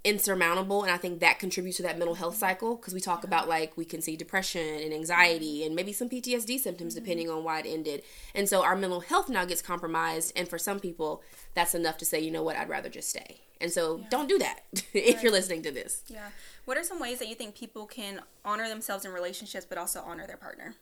insurmountable 0.06 0.84
and 0.84 0.92
i 0.92 0.96
think 0.96 1.18
that 1.18 1.40
contributes 1.40 1.78
to 1.78 1.82
that 1.82 1.98
mental 1.98 2.14
health 2.14 2.36
cycle 2.36 2.76
because 2.76 2.94
we 2.94 3.00
talk 3.00 3.24
about 3.24 3.48
like 3.48 3.76
we 3.76 3.84
can 3.84 4.00
see 4.00 4.14
depression 4.14 4.80
and 4.80 4.94
anxiety 4.94 5.64
and 5.64 5.74
maybe 5.74 5.92
some 5.92 6.08
ptsd 6.08 6.60
symptoms 6.60 6.94
mm-hmm. 6.94 7.04
depending 7.04 7.28
on 7.28 7.42
why 7.42 7.58
it 7.58 7.66
ended 7.66 8.02
and 8.32 8.48
so 8.48 8.62
our 8.62 8.76
mental 8.76 9.00
health 9.00 9.28
now 9.28 9.44
gets 9.44 9.60
compromised 9.60 10.32
and 10.36 10.46
for 10.46 10.58
some 10.58 10.78
people 10.78 11.24
that's 11.54 11.74
enough 11.74 11.98
to 11.98 12.04
say 12.04 12.20
you 12.20 12.30
know 12.30 12.44
what 12.44 12.54
i'd 12.56 12.68
rather 12.68 12.88
just 12.88 13.08
stay 13.08 13.40
and 13.60 13.72
so 13.72 13.98
yeah. 13.98 14.04
don't 14.08 14.28
do 14.28 14.38
that 14.38 14.60
if 14.72 14.94
right. 14.94 15.22
you're 15.24 15.32
listening 15.32 15.60
to 15.60 15.72
this 15.72 16.04
yeah 16.06 16.28
what 16.66 16.78
are 16.78 16.84
some 16.84 17.00
ways 17.00 17.18
that 17.18 17.26
you 17.26 17.34
think 17.34 17.56
people 17.56 17.84
can 17.84 18.20
honor 18.44 18.68
themselves 18.68 19.04
in 19.04 19.10
relationships 19.10 19.66
but 19.68 19.76
also 19.76 20.00
honor 20.06 20.24
their 20.24 20.36
partner 20.36 20.76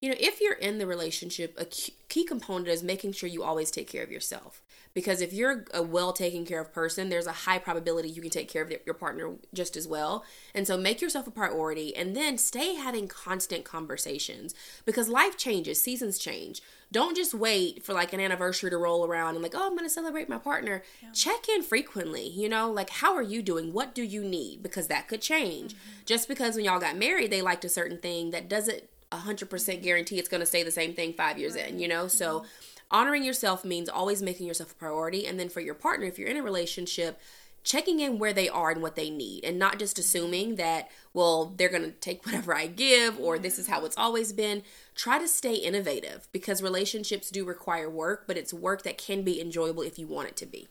you 0.00 0.10
know, 0.10 0.16
if 0.18 0.40
you're 0.40 0.54
in 0.54 0.78
the 0.78 0.86
relationship, 0.86 1.54
a 1.58 1.64
key 1.64 2.24
component 2.24 2.68
is 2.68 2.82
making 2.82 3.12
sure 3.12 3.28
you 3.28 3.42
always 3.42 3.70
take 3.70 3.88
care 3.88 4.04
of 4.04 4.12
yourself. 4.12 4.62
Because 4.92 5.20
if 5.20 5.32
you're 5.32 5.66
a 5.74 5.82
well 5.82 6.14
taken 6.14 6.46
care 6.46 6.60
of 6.60 6.72
person, 6.72 7.10
there's 7.10 7.26
a 7.26 7.32
high 7.32 7.58
probability 7.58 8.08
you 8.08 8.22
can 8.22 8.30
take 8.30 8.48
care 8.48 8.62
of 8.62 8.72
your 8.84 8.94
partner 8.94 9.34
just 9.52 9.76
as 9.76 9.86
well. 9.86 10.24
And 10.54 10.66
so 10.66 10.78
make 10.78 11.02
yourself 11.02 11.26
a 11.26 11.30
priority 11.30 11.94
and 11.94 12.16
then 12.16 12.38
stay 12.38 12.76
having 12.76 13.06
constant 13.06 13.64
conversations 13.64 14.54
because 14.86 15.10
life 15.10 15.36
changes, 15.36 15.82
seasons 15.82 16.18
change. 16.18 16.62
Don't 16.92 17.16
just 17.16 17.34
wait 17.34 17.84
for 17.84 17.92
like 17.92 18.14
an 18.14 18.20
anniversary 18.20 18.70
to 18.70 18.78
roll 18.78 19.04
around 19.04 19.34
and 19.34 19.42
like, 19.42 19.54
oh, 19.54 19.66
I'm 19.66 19.76
going 19.76 19.84
to 19.84 19.90
celebrate 19.90 20.30
my 20.30 20.38
partner. 20.38 20.82
Yeah. 21.02 21.10
Check 21.12 21.48
in 21.48 21.62
frequently, 21.62 22.26
you 22.26 22.48
know, 22.48 22.70
like 22.70 22.88
how 22.88 23.14
are 23.14 23.22
you 23.22 23.42
doing? 23.42 23.74
What 23.74 23.94
do 23.94 24.02
you 24.02 24.22
need? 24.22 24.62
Because 24.62 24.86
that 24.86 25.08
could 25.08 25.20
change. 25.20 25.74
Mm-hmm. 25.74 26.04
Just 26.06 26.26
because 26.26 26.56
when 26.56 26.64
y'all 26.64 26.80
got 26.80 26.96
married, 26.96 27.30
they 27.30 27.42
liked 27.42 27.66
a 27.66 27.68
certain 27.68 27.98
thing 27.98 28.30
that 28.30 28.48
doesn't 28.48 28.84
100% 29.12 29.82
guarantee 29.82 30.18
it's 30.18 30.28
going 30.28 30.40
to 30.40 30.46
stay 30.46 30.62
the 30.62 30.70
same 30.70 30.94
thing 30.94 31.12
five 31.12 31.38
years 31.38 31.56
in, 31.56 31.78
you 31.78 31.88
know? 31.88 32.08
So 32.08 32.40
mm-hmm. 32.40 32.46
honoring 32.90 33.24
yourself 33.24 33.64
means 33.64 33.88
always 33.88 34.22
making 34.22 34.46
yourself 34.46 34.72
a 34.72 34.74
priority. 34.76 35.26
And 35.26 35.38
then 35.38 35.48
for 35.48 35.60
your 35.60 35.74
partner, 35.74 36.06
if 36.06 36.18
you're 36.18 36.28
in 36.28 36.36
a 36.36 36.42
relationship, 36.42 37.20
checking 37.66 37.98
in 37.98 38.18
where 38.18 38.32
they 38.32 38.48
are 38.48 38.70
and 38.70 38.80
what 38.80 38.94
they 38.94 39.10
need 39.10 39.44
and 39.44 39.58
not 39.58 39.78
just 39.78 39.98
assuming 39.98 40.54
that 40.54 40.88
well 41.12 41.52
they're 41.56 41.68
going 41.68 41.82
to 41.82 41.90
take 41.90 42.24
whatever 42.26 42.54
i 42.54 42.66
give 42.66 43.18
or 43.18 43.38
this 43.38 43.58
is 43.58 43.66
how 43.66 43.84
it's 43.84 43.98
always 43.98 44.32
been 44.32 44.62
try 44.94 45.18
to 45.18 45.26
stay 45.26 45.54
innovative 45.54 46.28
because 46.30 46.62
relationships 46.62 47.28
do 47.28 47.44
require 47.44 47.90
work 47.90 48.22
but 48.28 48.36
it's 48.36 48.54
work 48.54 48.82
that 48.82 48.96
can 48.96 49.22
be 49.22 49.40
enjoyable 49.40 49.82
if 49.82 49.98
you 49.98 50.06
want 50.06 50.28
it 50.28 50.36
to 50.36 50.46
be 50.46 50.68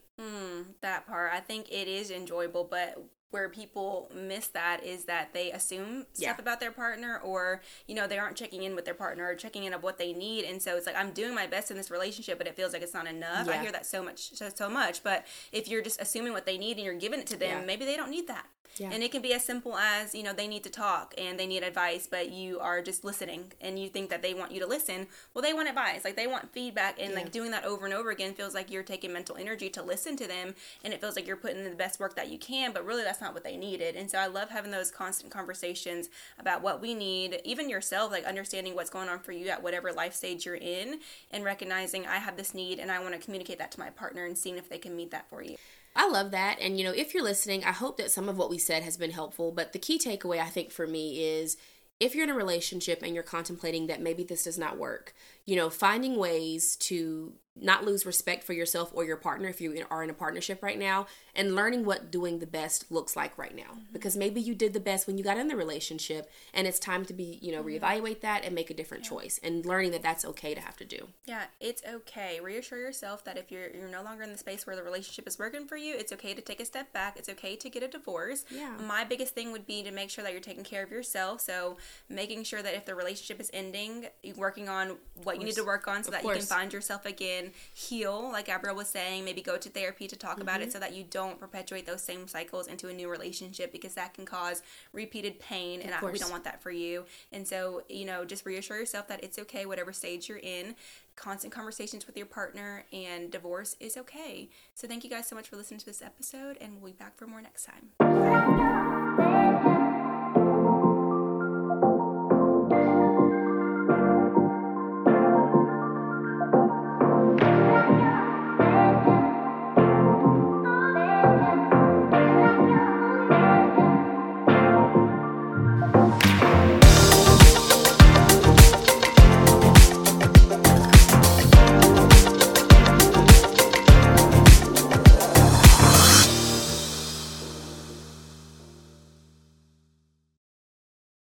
mm 0.55 0.65
that 0.81 1.07
part. 1.07 1.31
I 1.33 1.39
think 1.39 1.71
it 1.71 1.87
is 1.87 2.11
enjoyable, 2.11 2.63
but 2.63 2.97
where 3.35 3.49
people 3.49 4.09
miss 4.15 4.47
that 4.47 4.81
is 4.81 5.03
that 5.05 5.33
they 5.33 5.51
assume 5.51 6.05
stuff 6.13 6.35
yeah. 6.37 6.39
about 6.39 6.61
their 6.61 6.71
partner 6.71 7.19
or 7.21 7.61
you 7.85 7.93
know 7.93 8.07
they 8.07 8.17
aren't 8.17 8.37
checking 8.37 8.63
in 8.63 8.75
with 8.75 8.85
their 8.85 8.93
partner 8.93 9.25
or 9.25 9.35
checking 9.35 9.65
in 9.65 9.73
of 9.73 9.83
what 9.83 9.97
they 9.97 10.13
need 10.13 10.45
and 10.45 10.61
so 10.61 10.77
it's 10.77 10.87
like 10.87 10.95
i'm 10.95 11.11
doing 11.11 11.35
my 11.35 11.45
best 11.45 11.69
in 11.69 11.75
this 11.75 11.91
relationship 11.91 12.37
but 12.37 12.47
it 12.47 12.55
feels 12.55 12.71
like 12.71 12.81
it's 12.81 12.93
not 12.93 13.05
enough 13.07 13.45
yeah. 13.47 13.53
i 13.53 13.57
hear 13.57 13.73
that 13.73 13.85
so 13.85 14.01
much 14.01 14.33
so, 14.35 14.49
so 14.55 14.69
much 14.69 15.03
but 15.03 15.25
if 15.51 15.67
you're 15.67 15.81
just 15.81 15.99
assuming 15.99 16.31
what 16.31 16.45
they 16.45 16.57
need 16.57 16.77
and 16.77 16.85
you're 16.85 16.93
giving 16.93 17.19
it 17.19 17.27
to 17.27 17.35
them 17.35 17.59
yeah. 17.59 17.65
maybe 17.65 17.83
they 17.83 17.97
don't 17.97 18.09
need 18.09 18.25
that 18.27 18.45
yeah. 18.77 18.89
And 18.91 19.03
it 19.03 19.11
can 19.11 19.21
be 19.21 19.33
as 19.33 19.43
simple 19.43 19.77
as, 19.77 20.13
you 20.13 20.23
know, 20.23 20.33
they 20.33 20.47
need 20.47 20.63
to 20.63 20.69
talk 20.69 21.13
and 21.17 21.39
they 21.39 21.47
need 21.47 21.63
advice, 21.63 22.07
but 22.09 22.31
you 22.31 22.59
are 22.59 22.81
just 22.81 23.05
listening 23.05 23.53
and 23.61 23.79
you 23.79 23.87
think 23.87 24.09
that 24.09 24.21
they 24.21 24.33
want 24.33 24.51
you 24.51 24.59
to 24.59 24.67
listen. 24.67 25.07
Well, 25.33 25.41
they 25.41 25.53
want 25.53 25.69
advice. 25.69 26.03
Like 26.03 26.15
they 26.15 26.27
want 26.27 26.51
feedback 26.51 26.99
and 26.99 27.11
yeah. 27.11 27.15
like 27.15 27.31
doing 27.31 27.51
that 27.51 27.63
over 27.63 27.85
and 27.85 27.93
over 27.93 28.09
again 28.09 28.33
feels 28.33 28.53
like 28.53 28.69
you're 28.69 28.83
taking 28.83 29.13
mental 29.13 29.37
energy 29.37 29.69
to 29.69 29.83
listen 29.83 30.17
to 30.17 30.27
them 30.27 30.55
and 30.83 30.93
it 30.93 30.99
feels 30.99 31.15
like 31.15 31.25
you're 31.25 31.37
putting 31.37 31.59
in 31.59 31.69
the 31.69 31.75
best 31.75 31.99
work 31.99 32.15
that 32.15 32.29
you 32.29 32.37
can, 32.37 32.73
but 32.73 32.85
really 32.85 33.03
that's 33.03 33.21
not 33.21 33.33
what 33.33 33.43
they 33.43 33.55
needed. 33.55 33.95
And 33.95 34.11
so 34.11 34.17
I 34.17 34.27
love 34.27 34.49
having 34.49 34.71
those 34.71 34.91
constant 34.91 35.31
conversations 35.31 36.09
about 36.37 36.61
what 36.61 36.81
we 36.81 36.93
need, 36.93 37.39
even 37.45 37.69
yourself, 37.69 38.11
like 38.11 38.25
understanding 38.25 38.75
what's 38.75 38.89
going 38.89 39.07
on 39.07 39.19
for 39.19 39.31
you 39.31 39.47
at 39.47 39.63
whatever 39.63 39.93
life 39.93 40.13
stage 40.13 40.45
you're 40.45 40.55
in 40.55 40.99
and 41.31 41.43
recognizing 41.43 42.05
I 42.05 42.17
have 42.17 42.35
this 42.35 42.53
need 42.53 42.79
and 42.79 42.91
I 42.91 42.99
want 42.99 43.13
to 43.13 43.19
communicate 43.19 43.57
that 43.59 43.71
to 43.71 43.79
my 43.79 43.89
partner 43.89 44.25
and 44.25 44.37
seeing 44.37 44.57
if 44.57 44.67
they 44.67 44.77
can 44.77 44.95
meet 44.95 45.11
that 45.11 45.29
for 45.29 45.41
you. 45.41 45.55
I 45.95 46.09
love 46.09 46.31
that. 46.31 46.59
And, 46.59 46.77
you 46.77 46.83
know, 46.83 46.91
if 46.91 47.13
you're 47.13 47.23
listening, 47.23 47.63
I 47.63 47.71
hope 47.71 47.97
that 47.97 48.11
some 48.11 48.27
of 48.27 48.37
what 48.37 48.49
we 48.49 48.57
said 48.57 48.83
has 48.83 48.97
been 48.97 49.11
helpful. 49.11 49.51
But 49.51 49.71
the 49.71 49.79
key 49.79 49.97
takeaway, 49.97 50.39
I 50.39 50.49
think, 50.49 50.71
for 50.71 50.85
me 50.85 51.23
is 51.23 51.55
if 51.99 52.13
you're 52.13 52.25
in 52.25 52.29
a 52.29 52.35
relationship 52.35 53.01
and 53.01 53.13
you're 53.13 53.23
contemplating 53.23 53.87
that 53.87 54.01
maybe 54.01 54.23
this 54.23 54.43
does 54.43 54.57
not 54.57 54.77
work, 54.77 55.13
you 55.45 55.55
know, 55.55 55.69
finding 55.69 56.17
ways 56.17 56.75
to 56.77 57.33
not 57.59 57.85
lose 57.85 58.05
respect 58.05 58.43
for 58.43 58.53
yourself 58.53 58.91
or 58.93 59.05
your 59.05 59.15
partner 59.15 59.47
if 59.47 59.61
you 59.61 59.85
are 59.89 60.03
in 60.03 60.09
a 60.09 60.13
partnership 60.13 60.61
right 60.61 60.77
now 60.77 61.07
and 61.33 61.55
learning 61.55 61.85
what 61.85 62.11
doing 62.11 62.39
the 62.39 62.47
best 62.47 62.91
looks 62.91 63.15
like 63.15 63.37
right 63.37 63.55
now 63.55 63.63
mm-hmm. 63.63 63.93
because 63.93 64.17
maybe 64.17 64.41
you 64.41 64.53
did 64.53 64.73
the 64.73 64.79
best 64.79 65.07
when 65.07 65.17
you 65.17 65.23
got 65.23 65.37
in 65.37 65.47
the 65.47 65.55
relationship 65.55 66.29
and 66.53 66.67
it's 66.67 66.79
time 66.79 67.05
to 67.05 67.13
be 67.13 67.39
you 67.41 67.51
know 67.51 67.63
mm-hmm. 67.63 67.83
reevaluate 67.83 68.19
that 68.19 68.43
and 68.43 68.53
make 68.53 68.69
a 68.69 68.73
different 68.73 69.03
yeah. 69.05 69.09
choice 69.09 69.39
and 69.41 69.65
learning 69.65 69.91
that 69.91 70.03
that's 70.03 70.25
okay 70.25 70.53
to 70.53 70.59
have 70.59 70.75
to 70.75 70.83
do 70.83 71.07
yeah 71.25 71.43
it's 71.61 71.81
okay 71.87 72.39
reassure 72.41 72.77
yourself 72.77 73.23
that 73.23 73.37
if 73.37 73.51
you're 73.51 73.69
you're 73.69 73.87
no 73.87 74.03
longer 74.03 74.23
in 74.23 74.31
the 74.31 74.37
space 74.37 74.67
where 74.67 74.75
the 74.75 74.83
relationship 74.83 75.25
is 75.25 75.39
working 75.39 75.65
for 75.65 75.77
you 75.77 75.95
it's 75.97 76.11
okay 76.11 76.33
to 76.33 76.41
take 76.41 76.59
a 76.59 76.65
step 76.65 76.91
back 76.91 77.15
it's 77.17 77.29
okay 77.29 77.55
to 77.55 77.69
get 77.69 77.81
a 77.81 77.87
divorce 77.87 78.43
yeah 78.49 78.73
my 78.85 79.05
biggest 79.05 79.33
thing 79.33 79.51
would 79.53 79.65
be 79.65 79.81
to 79.81 79.91
make 79.91 80.09
sure 80.09 80.23
that 80.23 80.33
you're 80.33 80.41
taking 80.41 80.63
care 80.63 80.83
of 80.83 80.91
yourself 80.91 81.39
so 81.39 81.77
making 82.09 82.43
sure 82.43 82.61
that 82.61 82.73
if 82.73 82.85
the 82.85 82.93
relationship 82.93 83.39
is 83.39 83.49
ending 83.53 84.07
working 84.35 84.67
on 84.67 84.97
what 85.23 85.39
you 85.39 85.45
need 85.45 85.55
to 85.55 85.63
work 85.63 85.87
on 85.87 86.03
so 86.03 86.09
of 86.09 86.13
that 86.13 86.21
course. 86.21 86.35
you 86.35 86.39
can 86.39 86.47
find 86.47 86.73
yourself 86.73 87.05
again 87.05 87.44
heal, 87.73 88.29
like 88.31 88.45
Gabrielle 88.45 88.75
was 88.75 88.89
saying, 88.89 89.25
maybe 89.25 89.41
go 89.41 89.57
to 89.57 89.69
therapy 89.69 90.07
to 90.07 90.15
talk 90.15 90.33
mm-hmm. 90.33 90.41
about 90.41 90.61
it 90.61 90.65
mm-hmm. 90.65 90.71
so 90.71 90.79
that 90.79 90.93
you 90.93 91.03
don't 91.09 91.39
perpetuate 91.39 91.85
those 91.85 92.01
same 92.01 92.27
cycles 92.27 92.67
into 92.67 92.87
a 92.89 92.93
new 92.93 93.09
relationship 93.09 93.71
because 93.71 93.93
that 93.95 94.13
can 94.13 94.25
cause 94.25 94.61
repeated 94.93 95.39
pain 95.39 95.81
and 95.81 95.93
I, 95.93 96.03
we 96.03 96.19
don't 96.19 96.31
want 96.31 96.43
that 96.43 96.61
for 96.61 96.71
you. 96.71 97.05
And 97.31 97.47
so, 97.47 97.83
you 97.89 98.05
know, 98.05 98.25
just 98.25 98.45
reassure 98.45 98.79
yourself 98.79 99.07
that 99.07 99.23
it's 99.23 99.39
okay, 99.39 99.65
whatever 99.65 99.93
stage 99.93 100.29
you're 100.29 100.37
in. 100.39 100.75
Constant 101.15 101.53
conversations 101.53 102.05
with 102.07 102.17
your 102.17 102.25
partner 102.25 102.83
and 102.91 103.31
divorce 103.31 103.77
is 103.79 103.95
okay. 103.95 104.49
So, 104.73 104.85
thank 104.85 105.05
you 105.05 105.09
guys 105.09 105.27
so 105.27 105.35
much 105.35 105.47
for 105.47 105.55
listening 105.55 105.79
to 105.79 105.85
this 105.85 106.01
episode, 106.01 106.57
and 106.59 106.81
we'll 106.81 106.91
be 106.91 106.97
back 106.97 107.15
for 107.15 107.25
more 107.25 107.41
next 107.41 107.65
time. 107.65 108.84